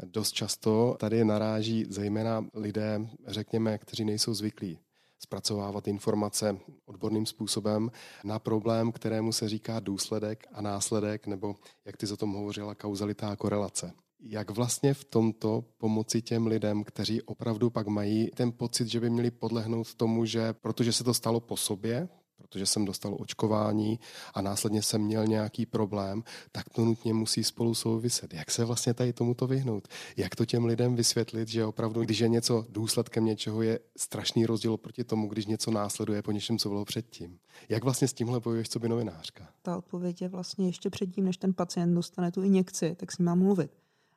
Dost 0.05 0.33
často 0.33 0.97
tady 1.01 1.25
naráží 1.25 1.87
zejména 1.89 2.47
lidé, 2.55 3.09
řekněme, 3.27 3.79
kteří 3.79 4.05
nejsou 4.05 4.35
zvyklí 4.35 4.79
zpracovávat 5.23 5.89
informace 5.89 6.59
odborným 6.87 7.27
způsobem 7.27 7.91
na 8.25 8.39
problém, 8.39 8.93
kterému 8.93 9.33
se 9.33 9.49
říká 9.49 9.81
důsledek 9.81 10.47
a 10.53 10.63
následek, 10.63 11.27
nebo 11.27 11.57
jak 11.85 11.97
ty 11.97 12.07
o 12.13 12.17
tom 12.17 12.33
hovořila, 12.33 12.75
kauzalita 12.75 13.29
a 13.29 13.37
korelace. 13.37 13.93
Jak 14.23 14.51
vlastně 14.51 14.95
v 14.95 15.05
tomto 15.05 15.65
pomoci 15.79 16.23
těm 16.23 16.47
lidem, 16.47 16.85
kteří 16.85 17.23
opravdu 17.23 17.71
pak 17.71 17.87
mají 17.87 18.31
ten 18.35 18.53
pocit, 18.53 18.89
že 18.89 19.01
by 19.01 19.11
měli 19.11 19.31
podlehnout 19.31 19.95
tomu, 19.95 20.25
že 20.25 20.53
protože 20.53 20.93
se 20.93 21.05
to 21.05 21.15
stalo 21.15 21.41
po 21.41 21.57
sobě, 21.57 22.09
protože 22.41 22.67
jsem 22.67 22.85
dostal 22.85 23.17
očkování 23.21 24.01
a 24.35 24.43
následně 24.43 24.83
jsem 24.83 25.01
měl 25.01 25.27
nějaký 25.27 25.67
problém, 25.67 26.23
tak 26.53 26.69
to 26.69 26.85
nutně 26.85 27.15
musí 27.15 27.45
spolu 27.45 27.75
souviset. 27.75 28.35
Jak 28.35 28.51
se 28.51 28.65
vlastně 28.65 28.95
tady 28.95 29.13
tomuto 29.13 29.47
vyhnout? 29.47 29.89
Jak 30.17 30.37
to 30.37 30.45
těm 30.47 30.65
lidem 30.65 30.97
vysvětlit, 30.97 31.49
že 31.49 31.65
opravdu, 31.65 32.01
když 32.01 32.19
je 32.19 32.29
něco 32.29 32.67
důsledkem 32.69 33.25
něčeho, 33.25 33.63
je 33.63 33.79
strašný 33.97 34.47
rozdíl 34.47 34.77
proti 34.77 35.05
tomu, 35.05 35.29
když 35.29 35.47
něco 35.47 35.71
následuje 35.71 36.23
po 36.23 36.33
něčem, 36.33 36.59
co 36.59 36.69
bylo 36.69 36.85
předtím. 36.85 37.39
Jak 37.69 37.85
vlastně 37.85 38.09
s 38.09 38.13
tímhle 38.13 38.41
bojuješ, 38.41 38.69
co 38.69 38.79
by 38.79 38.89
novinářka? 38.89 39.49
Ta 39.63 39.77
odpověď 39.77 40.23
je 40.23 40.29
vlastně 40.29 40.67
ještě 40.67 40.91
předtím, 40.91 41.25
než 41.25 41.37
ten 41.37 41.55
pacient 41.55 41.95
dostane 41.95 42.33
tu 42.33 42.43
injekci, 42.43 42.95
tak 42.95 43.13
s 43.13 43.19
ním 43.19 43.27
mám 43.27 43.39
mluvit. 43.39 43.71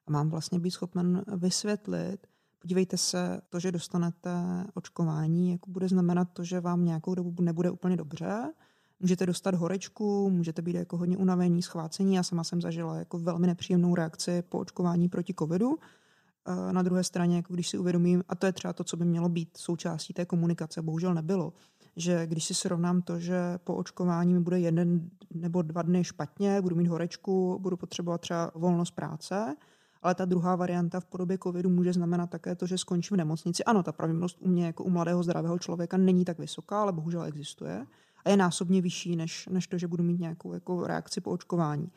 A 0.08 0.12
mám 0.12 0.30
vlastně 0.30 0.60
být 0.60 0.72
schopen 0.72 1.24
vysvětlit, 1.36 2.28
Podívejte 2.63 2.97
se, 2.97 3.41
to, 3.49 3.60
že 3.60 3.71
dostanete 3.71 4.32
očkování, 4.73 5.52
jako 5.52 5.71
bude 5.71 5.88
znamenat 5.88 6.28
to, 6.34 6.43
že 6.43 6.60
vám 6.60 6.86
nějakou 6.86 7.15
dobu 7.15 7.43
nebude 7.43 7.71
úplně 7.71 7.97
dobře. 7.97 8.54
Můžete 8.99 9.26
dostat 9.26 9.56
horečku, 9.56 10.30
můžete 10.30 10.62
být 10.62 10.76
jako 10.76 10.97
hodně 10.97 11.17
unavení, 11.17 11.62
schvácení. 11.62 12.15
Já 12.15 12.23
sama 12.23 12.43
jsem 12.43 12.62
zažila 12.62 12.97
jako 12.97 13.19
velmi 13.19 13.47
nepříjemnou 13.47 13.95
reakci 13.95 14.41
po 14.41 14.60
očkování 14.60 15.10
proti 15.10 15.34
covidu. 15.39 15.78
Na 16.71 16.82
druhé 16.82 17.04
straně, 17.04 17.36
jako 17.36 17.54
když 17.54 17.69
si 17.69 17.78
uvědomím, 17.78 18.23
a 18.30 18.36
to 18.36 18.45
je 18.45 18.54
třeba 18.54 18.73
to, 18.73 18.84
co 18.84 18.97
by 18.97 19.06
mělo 19.06 19.30
být 19.30 19.58
součástí 19.58 20.13
té 20.13 20.26
komunikace, 20.26 20.82
bohužel 20.82 21.13
nebylo, 21.13 21.54
že 21.95 22.28
když 22.28 22.43
si 22.43 22.54
srovnám 22.54 23.02
to, 23.02 23.19
že 23.19 23.38
po 23.63 23.76
očkování 23.76 24.34
mi 24.34 24.39
bude 24.39 24.60
jeden 24.60 25.10
nebo 25.34 25.62
dva 25.62 25.82
dny 25.82 26.04
špatně, 26.04 26.62
budu 26.62 26.76
mít 26.76 26.88
horečku, 26.88 27.60
budu 27.62 27.78
potřebovat 27.78 28.21
třeba 28.21 28.52
volnost 28.56 28.91
práce, 28.91 29.56
ale 30.04 30.16
ta 30.16 30.26
druhá 30.26 30.56
varianta 30.56 31.00
v 31.00 31.06
podobě 31.06 31.38
covidu 31.44 31.70
může 31.70 31.94
znamenat 31.94 32.30
také 32.30 32.56
to, 32.56 32.68
že 32.68 32.78
skončím 32.78 33.16
v 33.16 33.18
nemocnici. 33.18 33.63
Ano, 33.63 33.84
ta 33.84 33.92
pravděpodobnost 33.92 34.38
u 34.39 34.48
mě 34.48 34.66
jako 34.66 34.84
u 34.84 34.89
mladého 34.89 35.24
zdravého 35.24 35.60
člověka 35.60 35.98
není 35.98 36.26
tak 36.26 36.39
vysoká, 36.39 36.82
ale 36.82 36.92
bohužel 36.92 37.24
existuje 37.24 37.86
a 38.26 38.30
je 38.30 38.38
násobně 38.38 38.82
vyšší, 38.82 39.16
než, 39.16 39.48
než 39.48 39.68
to, 39.68 39.78
že 39.78 39.88
budu 39.88 40.04
mít 40.04 40.20
nějakou 40.20 40.54
jako 40.54 40.88
reakci 40.88 41.22
po 41.22 41.32
očkování. 41.32 41.92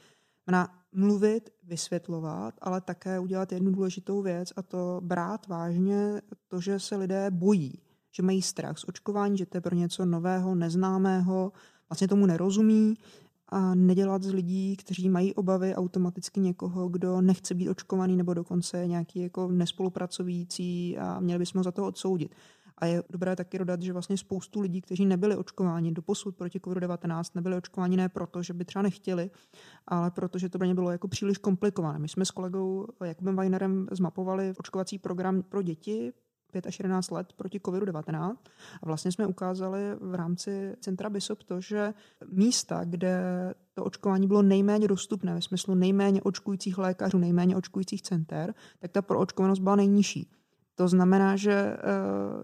Na 0.51 0.69
mluvit, 0.93 1.51
vysvětlovat, 1.63 2.55
ale 2.61 2.81
také 2.81 3.19
udělat 3.19 3.53
jednu 3.53 3.73
důležitou 3.73 4.23
věc 4.23 4.53
a 4.57 4.63
to 4.63 5.01
brát 5.05 5.47
vážně 5.47 6.23
to, 6.49 6.61
že 6.61 6.81
se 6.81 6.97
lidé 6.97 7.31
bojí, 7.31 7.81
že 8.13 8.23
mají 8.23 8.43
strach 8.43 8.79
z 8.79 8.85
očkování, 8.89 9.39
že 9.39 9.47
to 9.47 9.57
je 9.57 9.61
pro 9.61 9.75
něco 9.75 10.05
nového, 10.05 10.55
neznámého, 10.55 11.53
vlastně 11.91 12.09
tomu 12.09 12.27
nerozumí, 12.27 12.95
a 13.49 13.75
nedělat 13.75 14.23
z 14.23 14.33
lidí, 14.33 14.77
kteří 14.77 15.09
mají 15.09 15.35
obavy, 15.35 15.75
automaticky 15.75 16.41
někoho, 16.41 16.89
kdo 16.89 17.21
nechce 17.21 17.55
být 17.55 17.69
očkovaný 17.69 18.17
nebo 18.17 18.35
dokonce 18.35 18.87
nějaký 18.87 19.21
jako 19.21 19.49
nespolupracující 19.49 20.99
a 20.99 21.21
měli 21.21 21.39
bychom 21.39 21.59
ho 21.59 21.63
za 21.63 21.73
to 21.73 21.87
odsoudit. 21.87 22.35
A 22.79 22.87
je 22.87 23.03
dobré 23.11 23.37
taky 23.37 23.59
dodat, 23.59 23.83
že 23.83 23.93
vlastně 23.93 24.17
spoustu 24.17 24.61
lidí, 24.61 24.81
kteří 24.81 25.07
nebyli 25.07 25.37
očkováni 25.37 25.93
do 25.93 26.03
posud 26.03 26.37
proti 26.37 26.59
COVID-19, 26.59 27.25
nebyli 27.35 27.57
očkováni 27.57 27.97
ne 27.97 28.09
proto, 28.09 28.43
že 28.43 28.55
by 28.55 28.65
třeba 28.65 28.83
nechtěli, 28.83 29.31
ale 29.87 30.11
protože 30.11 30.49
to 30.49 30.59
pro 30.59 30.67
ně 30.67 30.75
bylo 30.75 30.91
jako 30.91 31.09
příliš 31.09 31.39
komplikované. 31.39 31.99
My 31.99 32.09
jsme 32.09 32.25
s 32.25 32.31
kolegou 32.31 32.87
Jakubem 33.05 33.37
Weinerem 33.37 33.87
zmapovali 33.91 34.55
očkovací 34.59 34.99
program 34.99 35.43
pro 35.43 35.63
děti 35.63 36.13
5 36.57 36.67
až 36.67 36.79
11 36.79 37.11
let 37.11 37.33
proti 37.33 37.59
COVID-19. 37.59 38.37
A 38.83 38.87
vlastně 38.87 39.13
jsme 39.13 39.27
ukázali 39.27 39.81
v 40.01 40.15
rámci 40.15 40.77
Centra 40.81 41.11
BISOP 41.11 41.43
to, 41.43 41.61
že 41.61 41.95
místa, 42.33 42.85
kde 42.85 43.21
to 43.75 43.85
očkování 43.85 44.27
bylo 44.27 44.43
nejméně 44.43 44.89
dostupné, 44.89 45.35
ve 45.35 45.43
smyslu 45.43 45.75
nejméně 45.75 46.23
očkujících 46.23 46.79
lékařů, 46.79 47.19
nejméně 47.19 47.57
očkujících 47.57 48.03
center, 48.03 48.55
tak 48.79 48.93
ta 48.93 49.03
proočkovanost 49.03 49.63
byla 49.63 49.77
nejnižší. 49.77 50.31
To 50.75 50.89
znamená, 50.89 51.37
že 51.37 51.53
eh, 51.53 51.79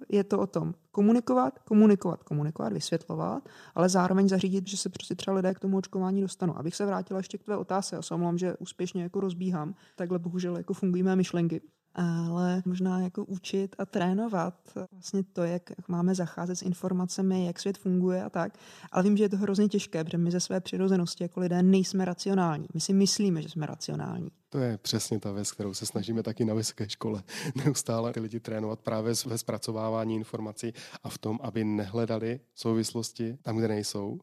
je 0.09 0.25
to 0.25 0.39
o 0.39 0.47
tom 0.47 0.75
komunikovat, 0.91 1.59
komunikovat, 1.59 2.23
komunikovat, 2.23 2.73
vysvětlovat, 2.73 3.49
ale 3.75 3.89
zároveň 3.89 4.29
zařídit, 4.29 4.69
že 4.69 4.77
se 4.77 4.89
prostě 4.89 5.15
třeba 5.15 5.37
lidé 5.37 5.55
k 5.55 5.59
tomu 5.59 5.77
očkování 5.77 6.21
dostanou. 6.21 6.57
Abych 6.57 6.77
se 6.77 6.87
vrátila 6.87 7.21
ještě 7.21 7.39
k 7.39 7.45
tvé 7.45 7.57
otázce, 7.57 7.97
já 7.97 8.03
se 8.03 8.15
omlouvám, 8.15 8.39
že 8.39 8.57
úspěšně 8.59 9.03
jako 9.03 9.21
rozbíhám, 9.21 9.75
takhle 9.97 10.19
bohužel 10.19 10.57
jako 10.57 10.75
fungují 10.75 11.03
mé 11.03 11.17
myšlenky 11.17 11.61
ale 11.95 12.63
možná 12.65 13.01
jako 13.01 13.25
učit 13.25 13.77
a 13.79 13.87
trénovat 13.87 14.55
vlastně 14.93 15.23
to, 15.23 15.43
jak 15.43 15.63
máme 15.89 16.15
zacházet 16.15 16.59
s 16.59 16.63
informacemi, 16.63 17.47
jak 17.47 17.61
svět 17.61 17.79
funguje 17.79 18.25
a 18.25 18.31
tak. 18.31 18.59
Ale 18.93 19.03
vím, 19.05 19.17
že 19.17 19.25
je 19.25 19.29
to 19.29 19.37
hrozně 19.37 19.69
těžké, 19.69 20.05
protože 20.05 20.19
my 20.19 20.31
ze 20.31 20.41
své 20.41 20.61
přirozenosti 20.61 21.25
jako 21.25 21.41
lidé 21.41 21.63
nejsme 21.63 22.05
racionální. 22.05 22.67
My 22.75 22.81
si 22.81 22.93
myslíme, 22.93 23.43
že 23.43 23.49
jsme 23.49 23.67
racionální. 23.67 24.31
To 24.49 24.59
je 24.59 24.79
přesně 24.79 25.21
ta 25.21 25.33
věc, 25.33 25.53
kterou 25.53 25.75
se 25.75 25.87
snažíme 25.87 26.23
taky 26.23 26.45
na 26.45 26.55
vysoké 26.55 26.89
škole 26.89 27.23
neustále 27.65 28.13
ty 28.13 28.21
lidi 28.21 28.41
trénovat 28.41 28.81
právě 28.81 29.15
ve 29.27 29.39
zpracovávání 29.39 30.15
informací 30.15 30.73
a 31.03 31.09
v 31.09 31.19
tom, 31.19 31.39
aby 31.43 31.65
nehledali 31.65 32.41
souvislosti 32.55 33.39
tam, 33.43 33.57
kde 33.57 33.69
nejsou, 33.69 34.19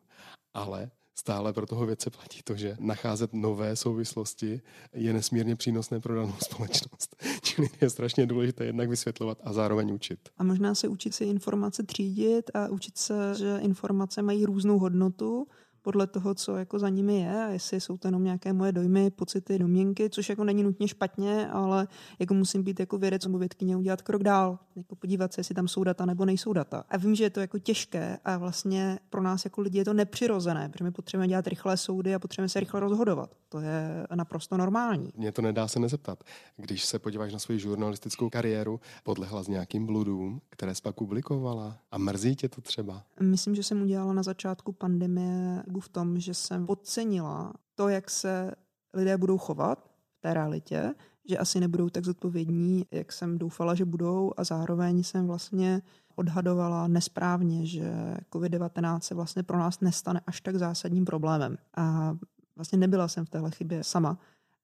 ale 0.54 0.92
stále 1.20 1.54
pro 1.54 1.66
toho 1.66 1.86
vědce 1.86 2.10
platí 2.10 2.42
to, 2.44 2.56
že 2.56 2.78
nacházet 2.80 3.34
nové 3.34 3.76
souvislosti 3.76 4.62
je 4.94 5.14
nesmírně 5.14 5.56
přínosné 5.56 6.00
pro 6.00 6.16
danou 6.16 6.34
společnost. 6.44 7.16
Čili 7.42 7.70
je 7.82 7.90
strašně 7.90 8.26
důležité 8.26 8.66
jednak 8.66 8.90
vysvětlovat 8.90 9.38
a 9.44 9.54
zároveň 9.54 9.94
učit. 9.94 10.20
A 10.38 10.44
možná 10.44 10.76
se 10.76 10.88
učit 10.88 11.14
si 11.14 11.26
informace 11.26 11.84
třídit 11.84 12.52
a 12.54 12.68
učit 12.68 12.98
se, 12.98 13.36
že 13.38 13.58
informace 13.62 14.22
mají 14.22 14.46
různou 14.46 14.80
hodnotu 14.80 15.48
podle 15.90 16.08
toho, 16.08 16.36
co 16.36 16.58
jako 16.58 16.80
za 16.80 16.90
nimi 16.90 17.20
je 17.20 17.44
a 17.44 17.48
jestli 17.48 17.82
jsou 17.82 17.98
to 17.98 18.08
jenom 18.08 18.24
nějaké 18.24 18.54
moje 18.54 18.72
dojmy, 18.72 19.12
pocity, 19.12 19.60
domněnky, 19.60 20.10
což 20.10 20.30
jako 20.30 20.44
není 20.44 20.64
nutně 20.64 20.88
špatně, 20.88 21.50
ale 21.50 21.88
jako 22.20 22.34
musím 22.34 22.64
být 22.64 22.80
jako 22.80 22.98
vědec 22.98 23.26
nebo 23.26 23.38
vědkyně 23.38 23.78
udělat 23.78 24.02
krok 24.02 24.24
dál, 24.24 24.60
jako 24.76 24.96
podívat 24.96 25.34
se, 25.34 25.40
jestli 25.40 25.56
tam 25.56 25.68
jsou 25.68 25.84
data 25.84 26.06
nebo 26.06 26.26
nejsou 26.26 26.54
data. 26.54 26.84
A 26.90 26.98
vím, 26.98 27.16
že 27.16 27.24
je 27.24 27.30
to 27.30 27.40
jako 27.40 27.60
těžké 27.60 28.18
a 28.26 28.38
vlastně 28.38 29.00
pro 29.10 29.22
nás 29.22 29.46
jako 29.46 29.62
lidi 29.62 29.78
je 29.78 29.86
to 29.86 29.94
nepřirozené, 29.94 30.70
protože 30.70 30.84
my 30.84 30.92
potřebujeme 30.92 31.28
dělat 31.28 31.48
rychlé 31.48 31.78
soudy 31.78 32.16
a 32.16 32.20
potřebujeme 32.20 32.50
se 32.50 32.60
rychle 32.60 32.80
rozhodovat. 32.80 33.36
To 33.50 33.60
je 33.60 34.08
naprosto 34.16 34.58
normální. 34.58 35.12
Mně 35.18 35.32
to 35.32 35.42
nedá 35.42 35.68
se 35.68 35.80
nezeptat. 35.80 36.24
Když 36.58 36.86
se 36.86 37.00
podíváš 37.00 37.34
na 37.34 37.40
svoji 37.40 37.60
žurnalistickou 37.60 38.30
kariéru, 38.30 38.80
podlehla 39.04 39.44
s 39.44 39.48
nějakým 39.48 39.86
bludům, 39.86 40.42
které 40.50 40.76
jsi 40.76 40.82
pak 40.82 40.96
publikovala 40.96 41.78
a 41.92 41.98
mrzí 41.98 42.36
tě 42.36 42.50
to 42.50 42.62
třeba? 42.62 43.04
Myslím, 43.22 43.56
že 43.56 43.64
jsem 43.64 43.82
udělala 43.82 44.14
na 44.14 44.24
začátku 44.24 44.72
pandemie 44.72 45.64
v 45.80 45.90
tom, 45.90 46.20
že 46.20 46.34
jsem 46.34 46.66
podcenila 46.66 47.54
to, 47.76 47.90
jak 47.90 48.10
se 48.10 48.52
lidé 48.94 49.18
budou 49.18 49.38
chovat 49.38 49.90
v 50.18 50.22
té 50.22 50.34
realitě, 50.34 50.96
že 51.30 51.38
asi 51.38 51.60
nebudou 51.60 51.90
tak 51.90 52.06
zodpovědní, 52.06 52.86
jak 52.92 53.12
jsem 53.12 53.38
doufala, 53.38 53.76
že 53.76 53.86
budou 53.86 54.32
a 54.38 54.44
zároveň 54.44 55.04
jsem 55.04 55.28
vlastně 55.28 55.82
odhadovala 56.16 56.88
nesprávně, 56.88 57.66
že 57.66 58.18
COVID-19 58.32 59.00
se 59.00 59.16
vlastně 59.16 59.44
pro 59.44 59.58
nás 59.58 59.80
nestane 59.80 60.22
až 60.28 60.42
tak 60.42 60.56
zásadním 60.56 61.06
problémem. 61.06 61.58
A 61.78 62.16
vlastně 62.56 62.78
nebyla 62.78 63.08
jsem 63.08 63.26
v 63.26 63.30
téhle 63.30 63.52
chybě 63.52 63.84
sama. 63.84 64.18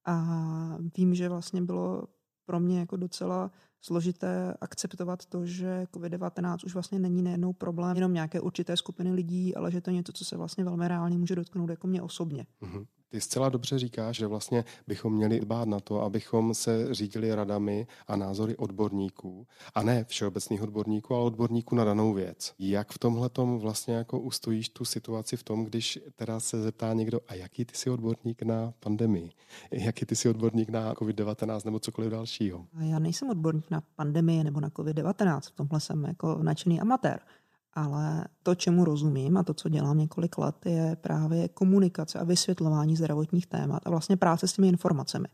A 0.05 0.25
vím, 0.97 1.15
že 1.15 1.29
vlastně 1.29 1.61
bylo 1.61 2.07
pro 2.45 2.59
mě 2.59 2.79
jako 2.79 2.97
docela 2.97 3.51
složité 3.81 4.53
akceptovat 4.61 5.25
to, 5.25 5.45
že 5.45 5.87
COVID-19 5.93 6.57
už 6.65 6.73
vlastně 6.73 6.99
není 6.99 7.21
nejednou 7.21 7.53
problém 7.53 7.95
jenom 7.95 8.13
nějaké 8.13 8.41
určité 8.41 8.77
skupiny 8.77 9.11
lidí, 9.11 9.55
ale 9.55 9.71
že 9.71 9.81
to 9.81 9.89
je 9.89 9.93
něco, 9.95 10.13
co 10.13 10.25
se 10.25 10.37
vlastně 10.37 10.63
velmi 10.63 10.87
reálně 10.87 11.17
může 11.17 11.35
dotknout 11.35 11.69
jako 11.69 11.87
mě 11.87 12.01
osobně. 12.01 12.45
Mm-hmm. 12.61 12.85
Ty 13.09 13.21
zcela 13.21 13.49
dobře 13.49 13.79
říkáš, 13.79 14.15
že 14.15 14.27
vlastně 14.27 14.63
bychom 14.87 15.13
měli 15.13 15.39
dbát 15.39 15.67
na 15.67 15.79
to, 15.79 16.01
abychom 16.01 16.53
se 16.53 16.93
řídili 16.93 17.35
radami 17.35 17.87
a 18.07 18.15
názory 18.15 18.57
odborníků, 18.57 19.47
a 19.75 19.83
ne 19.83 20.03
všeobecných 20.03 20.61
odborníků, 20.61 21.15
ale 21.15 21.23
odborníků 21.25 21.75
na 21.75 21.83
danou 21.83 22.13
věc. 22.13 22.53
Jak 22.59 22.91
v 22.91 22.99
tomhle 22.99 23.29
vlastně 23.57 23.95
jako 23.95 24.19
ustojíš 24.19 24.69
tu 24.69 24.85
situaci 24.85 25.37
v 25.37 25.43
tom, 25.43 25.65
když 25.65 25.99
teda 26.15 26.39
se 26.39 26.61
zeptá 26.61 26.93
někdo, 26.93 27.19
a 27.27 27.33
jaký 27.33 27.65
ty 27.65 27.75
jsi 27.75 27.89
odborník 27.89 28.41
na 28.41 28.73
pandemii? 28.79 29.31
Jaký 29.71 30.05
ty 30.05 30.15
jsi 30.15 30.29
odborník 30.29 30.69
na 30.69 30.93
COVID-19 30.93 31.65
nebo 31.65 31.79
cokoliv 31.79 32.11
dalšího? 32.11 32.65
Já 32.79 32.99
nejsem 32.99 33.29
odborník 33.29 33.71
na 33.71 33.83
pandemii 33.95 34.43
nebo 34.43 34.59
na 34.59 34.69
COVID-19, 34.69 35.39
v 35.41 35.51
tomhle 35.51 35.79
jsem 35.79 36.03
jako 36.03 36.39
nadšený 36.43 36.81
amatér. 36.81 37.19
Ale 37.75 38.25
to, 38.43 38.55
čemu 38.55 38.85
rozumím 38.85 39.37
a 39.37 39.43
to, 39.43 39.53
co 39.53 39.69
dělám 39.69 39.97
několik 39.97 40.37
let, 40.37 40.55
je 40.65 40.97
právě 41.01 41.47
komunikace 41.47 42.19
a 42.19 42.23
vysvětlování 42.23 42.95
zdravotních 42.95 43.47
témat 43.47 43.81
a 43.85 43.89
vlastně 43.89 44.17
práce 44.17 44.47
s 44.47 44.53
těmi 44.53 44.67
informacemi. 44.67 45.27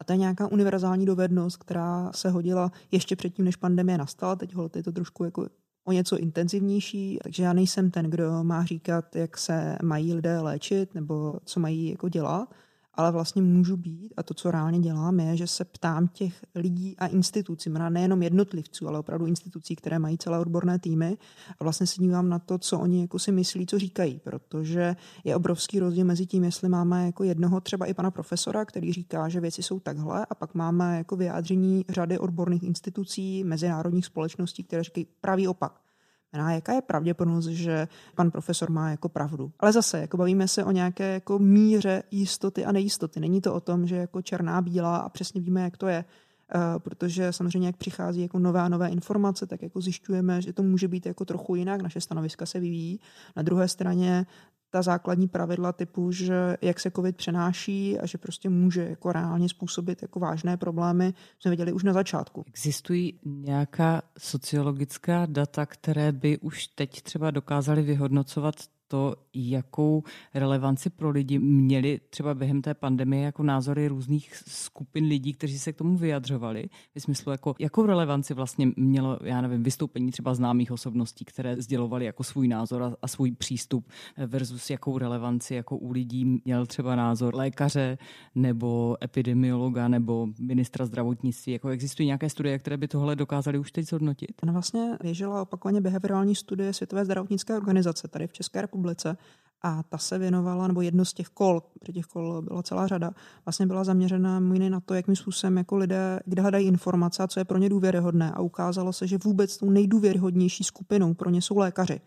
A 0.00 0.04
to 0.04 0.12
je 0.12 0.16
nějaká 0.16 0.48
univerzální 0.48 1.06
dovednost, 1.06 1.56
která 1.56 2.12
se 2.14 2.30
hodila 2.30 2.72
ještě 2.90 3.16
předtím, 3.16 3.44
než 3.44 3.56
pandemie 3.56 3.98
nastala. 3.98 4.36
Teď 4.36 4.54
je 4.74 4.82
to 4.82 4.92
trošku 4.92 5.24
jako 5.24 5.46
o 5.84 5.92
něco 5.92 6.18
intenzivnější, 6.18 7.18
takže 7.22 7.42
já 7.42 7.52
nejsem 7.52 7.90
ten, 7.90 8.10
kdo 8.10 8.44
má 8.44 8.64
říkat, 8.64 9.16
jak 9.16 9.38
se 9.38 9.78
mají 9.82 10.14
lidé 10.14 10.40
léčit 10.40 10.94
nebo 10.94 11.34
co 11.44 11.60
mají 11.60 11.90
jako 11.90 12.08
dělat, 12.08 12.54
ale 12.94 13.12
vlastně 13.12 13.42
můžu 13.42 13.76
být 13.76 14.14
a 14.16 14.22
to, 14.22 14.34
co 14.34 14.50
reálně 14.50 14.78
dělám, 14.78 15.20
je, 15.20 15.36
že 15.36 15.46
se 15.46 15.64
ptám 15.64 16.08
těch 16.08 16.44
lidí 16.54 16.96
a 16.98 17.06
institucí, 17.06 17.70
nejenom 17.88 18.22
jednotlivců, 18.22 18.88
ale 18.88 18.98
opravdu 18.98 19.26
institucí, 19.26 19.76
které 19.76 19.98
mají 19.98 20.18
celé 20.18 20.38
odborné 20.38 20.78
týmy 20.78 21.18
a 21.60 21.64
vlastně 21.64 21.86
se 21.86 22.02
dívám 22.02 22.28
na 22.28 22.38
to, 22.38 22.58
co 22.58 22.78
oni 22.78 23.00
jako 23.00 23.18
si 23.18 23.32
myslí, 23.32 23.66
co 23.66 23.78
říkají, 23.78 24.20
protože 24.24 24.96
je 25.24 25.36
obrovský 25.36 25.80
rozdíl 25.80 26.04
mezi 26.04 26.26
tím, 26.26 26.44
jestli 26.44 26.68
máme 26.68 27.06
jako 27.06 27.24
jednoho 27.24 27.60
třeba 27.60 27.86
i 27.86 27.94
pana 27.94 28.10
profesora, 28.10 28.64
který 28.64 28.92
říká, 28.92 29.28
že 29.28 29.40
věci 29.40 29.62
jsou 29.62 29.80
takhle 29.80 30.26
a 30.30 30.34
pak 30.34 30.54
máme 30.54 30.98
jako 30.98 31.16
vyjádření 31.16 31.84
řady 31.88 32.18
odborných 32.18 32.62
institucí, 32.62 33.44
mezinárodních 33.44 34.06
společností, 34.06 34.64
které 34.64 34.82
říkají 34.82 35.06
pravý 35.20 35.48
opak 35.48 35.89
znamená, 36.30 36.52
jaká 36.54 36.72
je 36.72 36.82
pravděpodobnost, 36.82 37.46
že 37.46 37.88
pan 38.14 38.30
profesor 38.30 38.70
má 38.70 38.90
jako 38.90 39.08
pravdu. 39.08 39.52
Ale 39.60 39.72
zase, 39.72 40.00
jako 40.00 40.16
bavíme 40.16 40.48
se 40.48 40.64
o 40.64 40.70
nějaké 40.70 41.12
jako 41.12 41.38
míře 41.38 42.02
jistoty 42.10 42.64
a 42.64 42.72
nejistoty. 42.72 43.20
Není 43.20 43.40
to 43.40 43.54
o 43.54 43.60
tom, 43.60 43.86
že 43.86 43.96
jako 43.96 44.22
černá, 44.22 44.62
bílá 44.62 44.96
a 44.96 45.08
přesně 45.08 45.40
víme, 45.40 45.62
jak 45.62 45.76
to 45.76 45.86
je. 45.86 46.04
Uh, 46.54 46.78
protože 46.78 47.32
samozřejmě, 47.32 47.68
jak 47.68 47.76
přichází 47.76 48.22
jako 48.22 48.38
nové 48.38 48.60
a 48.60 48.68
nové 48.68 48.88
informace, 48.88 49.46
tak 49.46 49.62
jako 49.62 49.80
zjišťujeme, 49.80 50.42
že 50.42 50.52
to 50.52 50.62
může 50.62 50.88
být 50.88 51.06
jako 51.06 51.24
trochu 51.24 51.54
jinak, 51.54 51.82
naše 51.82 52.00
stanoviska 52.00 52.46
se 52.46 52.60
vyvíjí. 52.60 53.00
Na 53.36 53.42
druhé 53.42 53.68
straně 53.68 54.26
ta 54.70 54.82
základní 54.82 55.28
pravidla 55.28 55.72
typu, 55.72 56.12
že 56.12 56.56
jak 56.62 56.80
se 56.80 56.90
COVID 56.90 57.16
přenáší 57.16 57.98
a 57.98 58.06
že 58.06 58.18
prostě 58.18 58.48
může 58.48 58.88
jako 58.88 59.12
reálně 59.12 59.48
způsobit 59.48 60.02
jako 60.02 60.20
vážné 60.20 60.56
problémy, 60.56 61.14
jsme 61.38 61.50
viděli 61.50 61.72
už 61.72 61.84
na 61.84 61.92
začátku. 61.92 62.44
Existují 62.46 63.20
nějaká 63.24 64.02
sociologická 64.18 65.26
data, 65.26 65.66
které 65.66 66.12
by 66.12 66.38
už 66.38 66.66
teď 66.66 67.02
třeba 67.02 67.30
dokázaly 67.30 67.82
vyhodnocovat 67.82 68.54
to, 68.90 69.14
jakou 69.34 70.02
relevanci 70.34 70.90
pro 70.90 71.10
lidi 71.10 71.38
měli 71.38 72.00
třeba 72.10 72.34
během 72.34 72.62
té 72.62 72.74
pandemie 72.74 73.24
jako 73.24 73.42
názory 73.42 73.88
různých 73.88 74.34
skupin 74.34 75.04
lidí, 75.04 75.32
kteří 75.32 75.58
se 75.58 75.72
k 75.72 75.76
tomu 75.76 75.96
vyjadřovali. 75.96 76.68
V 76.94 77.00
smyslu, 77.00 77.32
jako, 77.32 77.54
jakou 77.58 77.86
relevanci 77.86 78.34
vlastně 78.34 78.72
mělo, 78.76 79.18
já 79.24 79.40
nevím, 79.40 79.62
vystoupení 79.62 80.10
třeba 80.10 80.34
známých 80.34 80.72
osobností, 80.72 81.24
které 81.24 81.62
sdělovali 81.62 82.04
jako 82.04 82.24
svůj 82.24 82.48
názor 82.48 82.82
a, 82.82 82.94
a 83.02 83.08
svůj 83.08 83.32
přístup 83.32 83.88
versus 84.26 84.70
jakou 84.70 84.98
relevanci 84.98 85.54
jako 85.54 85.76
u 85.76 85.92
lidí 85.92 86.40
měl 86.44 86.66
třeba 86.66 86.96
názor 86.96 87.34
lékaře 87.34 87.98
nebo 88.34 88.96
epidemiologa 89.04 89.88
nebo 89.88 90.28
ministra 90.40 90.86
zdravotnictví. 90.86 91.52
Jako 91.52 91.68
existují 91.68 92.06
nějaké 92.06 92.30
studie, 92.30 92.58
které 92.58 92.76
by 92.76 92.88
tohle 92.88 93.16
dokázaly 93.16 93.58
už 93.58 93.72
teď 93.72 93.86
zhodnotit? 93.86 94.32
Ona 94.42 94.52
vlastně 94.52 94.98
běžela 95.02 95.42
opakovaně 95.42 95.80
behaviorální 95.80 96.34
studie 96.34 96.72
Světové 96.72 97.04
zdravotnické 97.04 97.56
organizace 97.56 98.08
tady 98.08 98.26
v 98.26 98.32
České 98.32 98.60
republice 98.60 98.79
republice 98.80 99.16
a 99.62 99.82
ta 99.82 99.98
se 99.98 100.18
věnovala, 100.18 100.68
nebo 100.68 100.80
jedno 100.80 101.04
z 101.04 101.12
těch 101.12 101.28
kol, 101.28 101.60
protože 101.60 101.92
těch 101.92 102.06
kol 102.06 102.42
byla 102.42 102.62
celá 102.62 102.86
řada, 102.86 103.10
vlastně 103.44 103.66
byla 103.66 103.84
zaměřena 103.84 104.40
mimo 104.40 104.68
na 104.68 104.80
to, 104.80 104.94
jakým 104.94 105.16
způsobem 105.16 105.56
jako 105.56 105.76
lidé, 105.76 106.20
kde 106.24 106.42
hledají 106.42 106.66
informace 106.66 107.22
a 107.22 107.26
co 107.26 107.40
je 107.40 107.44
pro 107.44 107.58
ně 107.58 107.68
důvěryhodné. 107.68 108.32
A 108.32 108.40
ukázalo 108.40 108.92
se, 108.92 109.06
že 109.06 109.18
vůbec 109.24 109.56
tou 109.56 109.70
nejdůvěryhodnější 109.70 110.64
skupinou 110.64 111.14
pro 111.14 111.30
ně 111.30 111.42
jsou 111.42 111.58
lékaři, 111.58 112.00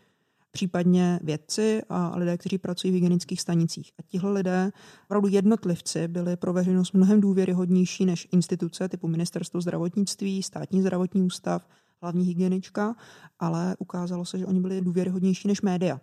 případně 0.51 1.19
vědci 1.23 1.81
a 1.89 2.17
lidé, 2.17 2.37
kteří 2.37 2.57
pracují 2.57 2.91
v 2.91 2.93
hygienických 2.93 3.41
stanicích. 3.41 3.91
A 3.99 4.01
tihle 4.01 4.31
lidé, 4.31 4.71
opravdu 5.05 5.27
jednotlivci, 5.27 6.07
byli 6.07 6.37
pro 6.37 6.53
veřejnost 6.53 6.93
mnohem 6.93 7.21
důvěryhodnější 7.21 8.05
než 8.05 8.27
instituce 8.31 8.89
typu 8.89 9.07
ministerstvo 9.07 9.61
zdravotnictví, 9.61 10.43
státní 10.43 10.81
zdravotní 10.81 11.21
ústav, 11.21 11.67
hlavní 12.01 12.25
hygienička, 12.25 12.95
ale 13.39 13.75
ukázalo 13.79 14.25
se, 14.25 14.37
že 14.37 14.45
oni 14.45 14.59
byli 14.59 14.81
důvěryhodnější 14.81 15.47
než 15.47 15.61
média. 15.61 15.99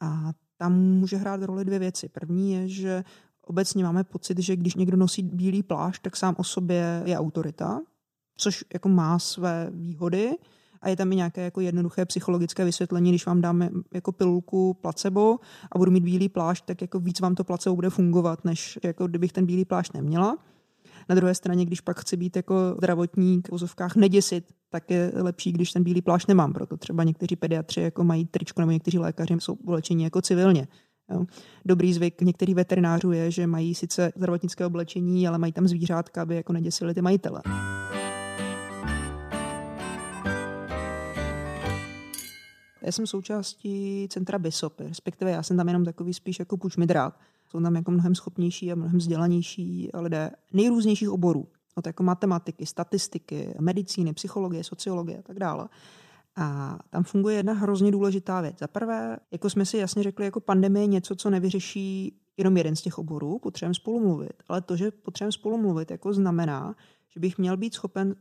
A 0.00 0.32
tam 0.56 0.80
může 0.80 1.16
hrát 1.16 1.42
roli 1.42 1.64
dvě 1.64 1.78
věci. 1.78 2.08
První 2.08 2.52
je, 2.52 2.68
že 2.68 3.04
obecně 3.42 3.84
máme 3.84 4.04
pocit, 4.04 4.38
že 4.38 4.56
když 4.56 4.74
někdo 4.74 4.96
nosí 4.96 5.22
bílý 5.22 5.62
plášť, 5.62 6.02
tak 6.02 6.16
sám 6.16 6.34
o 6.38 6.44
sobě 6.44 7.02
je 7.04 7.18
autorita, 7.18 7.80
což 8.36 8.64
jako 8.72 8.88
má 8.88 9.18
své 9.18 9.70
výhody 9.74 10.30
a 10.80 10.88
je 10.88 10.96
tam 10.96 11.12
i 11.12 11.16
nějaké 11.16 11.44
jako 11.44 11.60
jednoduché 11.60 12.04
psychologické 12.04 12.64
vysvětlení, 12.64 13.10
když 13.10 13.26
vám 13.26 13.40
dáme 13.40 13.70
jako 13.94 14.12
pilulku 14.12 14.74
placebo 14.74 15.38
a 15.72 15.78
budu 15.78 15.90
mít 15.90 16.04
bílý 16.04 16.28
plášť, 16.28 16.64
tak 16.64 16.80
jako 16.80 17.00
víc 17.00 17.20
vám 17.20 17.34
to 17.34 17.44
placebo 17.44 17.76
bude 17.76 17.90
fungovat, 17.90 18.44
než 18.44 18.78
jako 18.84 19.06
kdybych 19.06 19.32
ten 19.32 19.46
bílý 19.46 19.64
plášť 19.64 19.94
neměla. 19.94 20.38
Na 21.08 21.14
druhé 21.14 21.34
straně, 21.34 21.64
když 21.64 21.80
pak 21.80 22.00
chci 22.00 22.16
být 22.16 22.36
jako 22.36 22.54
zdravotník 22.78 23.48
v 23.48 23.50
vozovkách 23.50 23.96
neděsit, 23.96 24.52
tak 24.70 24.90
je 24.90 25.12
lepší, 25.14 25.52
když 25.52 25.72
ten 25.72 25.82
bílý 25.82 26.02
plášť 26.02 26.28
nemám. 26.28 26.52
Proto 26.52 26.76
třeba 26.76 27.04
někteří 27.04 27.36
pediatři 27.36 27.80
jako 27.80 28.04
mají 28.04 28.26
tričko 28.26 28.60
nebo 28.60 28.72
někteří 28.72 28.98
lékaři 28.98 29.34
jsou 29.38 29.52
oblečení 29.52 30.04
jako 30.04 30.22
civilně. 30.22 30.68
Jo. 31.10 31.24
Dobrý 31.64 31.92
zvyk 31.92 32.22
některých 32.22 32.54
veterinářů 32.54 33.12
je, 33.12 33.30
že 33.30 33.46
mají 33.46 33.74
sice 33.74 34.12
zdravotnické 34.16 34.66
oblečení, 34.66 35.28
ale 35.28 35.38
mají 35.38 35.52
tam 35.52 35.68
zvířátka, 35.68 36.22
aby 36.22 36.36
jako 36.36 36.52
neděsili 36.52 36.94
ty 36.94 37.02
majitele. 37.02 37.42
Já 42.82 42.92
jsem 42.92 43.06
součástí 43.06 44.06
centra 44.10 44.38
BISOP, 44.38 44.80
respektive 44.80 45.30
já 45.30 45.42
jsem 45.42 45.56
tam 45.56 45.68
jenom 45.68 45.84
takový 45.84 46.14
spíš 46.14 46.38
jako 46.38 46.56
pučmidrát. 46.56 47.18
Jsou 47.50 47.60
tam 47.60 47.76
jako 47.76 47.90
mnohem 47.90 48.14
schopnější 48.14 48.72
a 48.72 48.74
mnohem 48.74 48.98
vzdělanější 48.98 49.90
lidé 49.94 50.30
nejrůznějších 50.52 51.10
oborů. 51.10 51.48
Od 51.78 51.86
jako 51.86 52.02
matematiky, 52.02 52.66
statistiky, 52.66 53.54
medicíny, 53.60 54.12
psychologie, 54.12 54.64
sociologie 54.64 55.18
a 55.18 55.22
tak 55.22 55.38
dále. 55.38 55.68
A 56.36 56.78
tam 56.90 57.04
funguje 57.04 57.36
jedna 57.36 57.52
hrozně 57.52 57.90
důležitá 57.90 58.40
věc. 58.40 58.58
Za 58.58 58.66
prvé, 58.66 59.16
jako 59.30 59.50
jsme 59.50 59.64
si 59.64 59.76
jasně 59.76 60.02
řekli, 60.02 60.24
jako 60.24 60.40
pandemie 60.40 60.82
je 60.82 60.86
něco, 60.86 61.16
co 61.16 61.30
nevyřeší 61.30 62.20
jenom 62.36 62.56
jeden 62.56 62.76
z 62.76 62.82
těch 62.82 62.98
oborů, 62.98 63.38
potřebujeme 63.38 63.74
spolu 63.74 64.00
mluvit. 64.00 64.42
Ale 64.48 64.60
to, 64.60 64.76
že 64.76 64.90
potřebujeme 64.90 65.32
spolu 65.32 65.58
mluvit, 65.58 65.90
jako 65.90 66.12
znamená, 66.12 66.74
že 67.08 67.20
bych 67.20 67.38
měl 67.38 67.56
být 67.56 67.74
schopen 67.74 68.16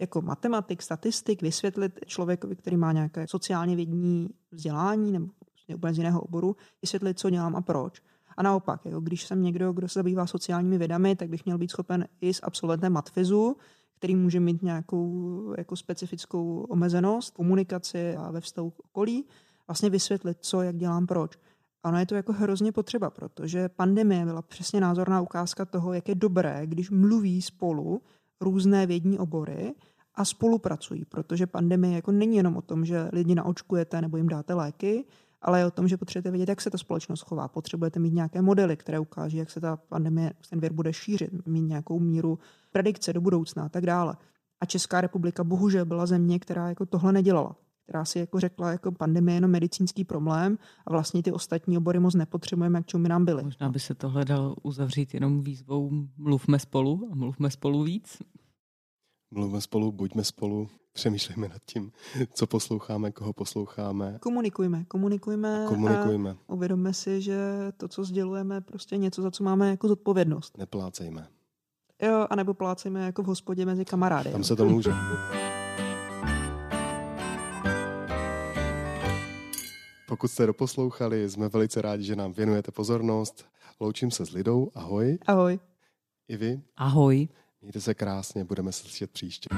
jako 0.00 0.22
matematik, 0.22 0.82
statistik 0.82 1.42
vysvětlit 1.42 2.00
člověkovi, 2.06 2.56
který 2.56 2.76
má 2.76 2.92
nějaké 2.92 3.26
sociálně 3.28 3.76
vědní 3.76 4.30
vzdělání 4.50 5.12
nebo 5.12 5.26
prostě 5.46 5.74
úplně 5.74 5.94
z 5.94 5.98
jiného 5.98 6.20
oboru, 6.20 6.56
vysvětlit, 6.82 7.18
co 7.18 7.30
dělám 7.30 7.56
a 7.56 7.60
proč. 7.60 8.02
A 8.38 8.42
naopak, 8.42 8.84
jako 8.84 9.00
když 9.00 9.26
jsem 9.26 9.42
někdo, 9.42 9.72
kdo 9.72 9.88
se 9.88 9.98
zabývá 9.98 10.26
sociálními 10.26 10.78
vědami, 10.78 11.16
tak 11.16 11.28
bych 11.28 11.44
měl 11.44 11.58
být 11.58 11.70
schopen 11.70 12.08
i 12.20 12.34
s 12.34 12.40
absolventem 12.42 12.92
matfizu, 12.92 13.56
který 13.96 14.16
může 14.16 14.40
mít 14.40 14.62
nějakou 14.62 15.54
jako 15.56 15.76
specifickou 15.76 16.66
omezenost, 16.68 17.34
komunikaci 17.34 18.16
a 18.16 18.30
ve 18.30 18.40
vztahu 18.40 18.70
k 18.70 18.80
okolí, 18.80 19.24
vlastně 19.68 19.90
vysvětlit, 19.90 20.38
co, 20.40 20.62
jak 20.62 20.76
dělám, 20.76 21.06
proč. 21.06 21.38
A 21.82 21.88
ono 21.88 21.98
je 21.98 22.06
to 22.06 22.14
jako 22.14 22.32
hrozně 22.32 22.72
potřeba, 22.72 23.10
protože 23.10 23.68
pandemie 23.68 24.24
byla 24.24 24.42
přesně 24.42 24.80
názorná 24.80 25.20
ukázka 25.20 25.64
toho, 25.64 25.92
jak 25.92 26.08
je 26.08 26.14
dobré, 26.14 26.60
když 26.64 26.90
mluví 26.90 27.42
spolu 27.42 28.02
různé 28.40 28.86
vědní 28.86 29.18
obory 29.18 29.74
a 30.14 30.24
spolupracují, 30.24 31.04
protože 31.04 31.46
pandemie 31.46 31.94
jako 31.94 32.12
není 32.12 32.36
jenom 32.36 32.56
o 32.56 32.62
tom, 32.62 32.84
že 32.84 33.08
lidi 33.12 33.34
naočkujete 33.34 34.00
nebo 34.00 34.16
jim 34.16 34.28
dáte 34.28 34.54
léky, 34.54 35.04
ale 35.42 35.60
je 35.60 35.66
o 35.66 35.70
tom, 35.70 35.88
že 35.88 35.96
potřebujete 35.96 36.30
vědět, 36.30 36.48
jak 36.48 36.60
se 36.60 36.70
ta 36.70 36.78
společnost 36.78 37.20
chová. 37.20 37.48
Potřebujete 37.48 38.00
mít 38.00 38.14
nějaké 38.14 38.42
modely, 38.42 38.76
které 38.76 38.98
ukáží, 38.98 39.36
jak 39.36 39.50
se 39.50 39.60
ta 39.60 39.76
pandemie, 39.76 40.32
ten 40.50 40.60
věr 40.60 40.72
bude 40.72 40.92
šířit, 40.92 41.46
mít 41.46 41.62
nějakou 41.62 42.00
míru 42.00 42.38
predikce 42.72 43.12
do 43.12 43.20
budoucna 43.20 43.64
a 43.64 43.68
tak 43.68 43.86
dále. 43.86 44.16
A 44.60 44.66
Česká 44.66 45.00
republika 45.00 45.44
bohužel 45.44 45.84
byla 45.84 46.06
země, 46.06 46.38
která 46.38 46.68
jako 46.68 46.86
tohle 46.86 47.12
nedělala 47.12 47.56
která 47.88 48.04
si 48.04 48.18
jako 48.18 48.40
řekla, 48.40 48.70
jako 48.70 48.92
pandemie 48.92 49.34
je 49.34 49.36
jenom 49.36 49.50
medicínský 49.50 50.04
problém 50.04 50.58
a 50.86 50.92
vlastně 50.92 51.22
ty 51.22 51.32
ostatní 51.32 51.78
obory 51.78 51.98
moc 51.98 52.14
nepotřebujeme, 52.14 52.78
jak 52.78 52.86
čemu 52.86 53.08
nám 53.08 53.24
byly. 53.24 53.42
Možná 53.42 53.68
by 53.68 53.80
se 53.80 53.94
tohle 53.94 54.24
dal 54.24 54.54
uzavřít 54.62 55.14
jenom 55.14 55.42
výzvou 55.42 55.90
mluvme 56.16 56.58
spolu 56.58 57.08
a 57.12 57.14
mluvme 57.14 57.50
spolu 57.50 57.82
víc. 57.82 58.18
Mluvme 59.30 59.60
spolu, 59.60 59.92
buďme 59.92 60.24
spolu, 60.24 60.68
přemýšlejme 60.92 61.48
nad 61.48 61.62
tím, 61.66 61.92
co 62.32 62.46
posloucháme, 62.46 63.12
koho 63.12 63.32
posloucháme. 63.32 64.18
Komunikujme, 64.20 64.84
komunikujme. 64.84 65.64
A 65.64 65.68
komunikujme. 65.68 66.36
A 66.48 66.52
uvědomme 66.52 66.94
si, 66.94 67.20
že 67.20 67.38
to, 67.76 67.88
co 67.88 68.04
sdělujeme, 68.04 68.60
prostě 68.60 68.96
něco, 68.96 69.22
za 69.22 69.30
co 69.30 69.44
máme 69.44 69.70
jako 69.70 69.88
zodpovědnost. 69.88 70.58
Neplácejme. 70.58 71.28
Jo, 72.02 72.26
anebo 72.30 72.54
plácejme 72.54 73.04
jako 73.06 73.22
v 73.22 73.26
hospodě 73.26 73.66
mezi 73.66 73.84
kamarády. 73.84 74.30
Tam 74.30 74.40
jo. 74.40 74.44
se 74.44 74.56
to 74.56 74.64
může. 74.64 74.90
Pokud 80.08 80.28
jste 80.28 80.46
doposlouchali, 80.46 81.30
jsme 81.30 81.48
velice 81.48 81.82
rádi, 81.82 82.04
že 82.04 82.16
nám 82.16 82.32
věnujete 82.32 82.72
pozornost. 82.72 83.44
Loučím 83.80 84.10
se 84.10 84.26
s 84.26 84.30
Lidou. 84.30 84.70
Ahoj. 84.74 85.18
Ahoj. 85.26 85.58
I 86.28 86.36
vy. 86.36 86.60
Ahoj. 86.76 87.28
Mějte 87.62 87.80
se 87.80 87.94
krásně, 87.94 88.44
budeme 88.44 88.72
se 88.72 88.82
slyšet 88.82 89.10
příště. 89.10 89.48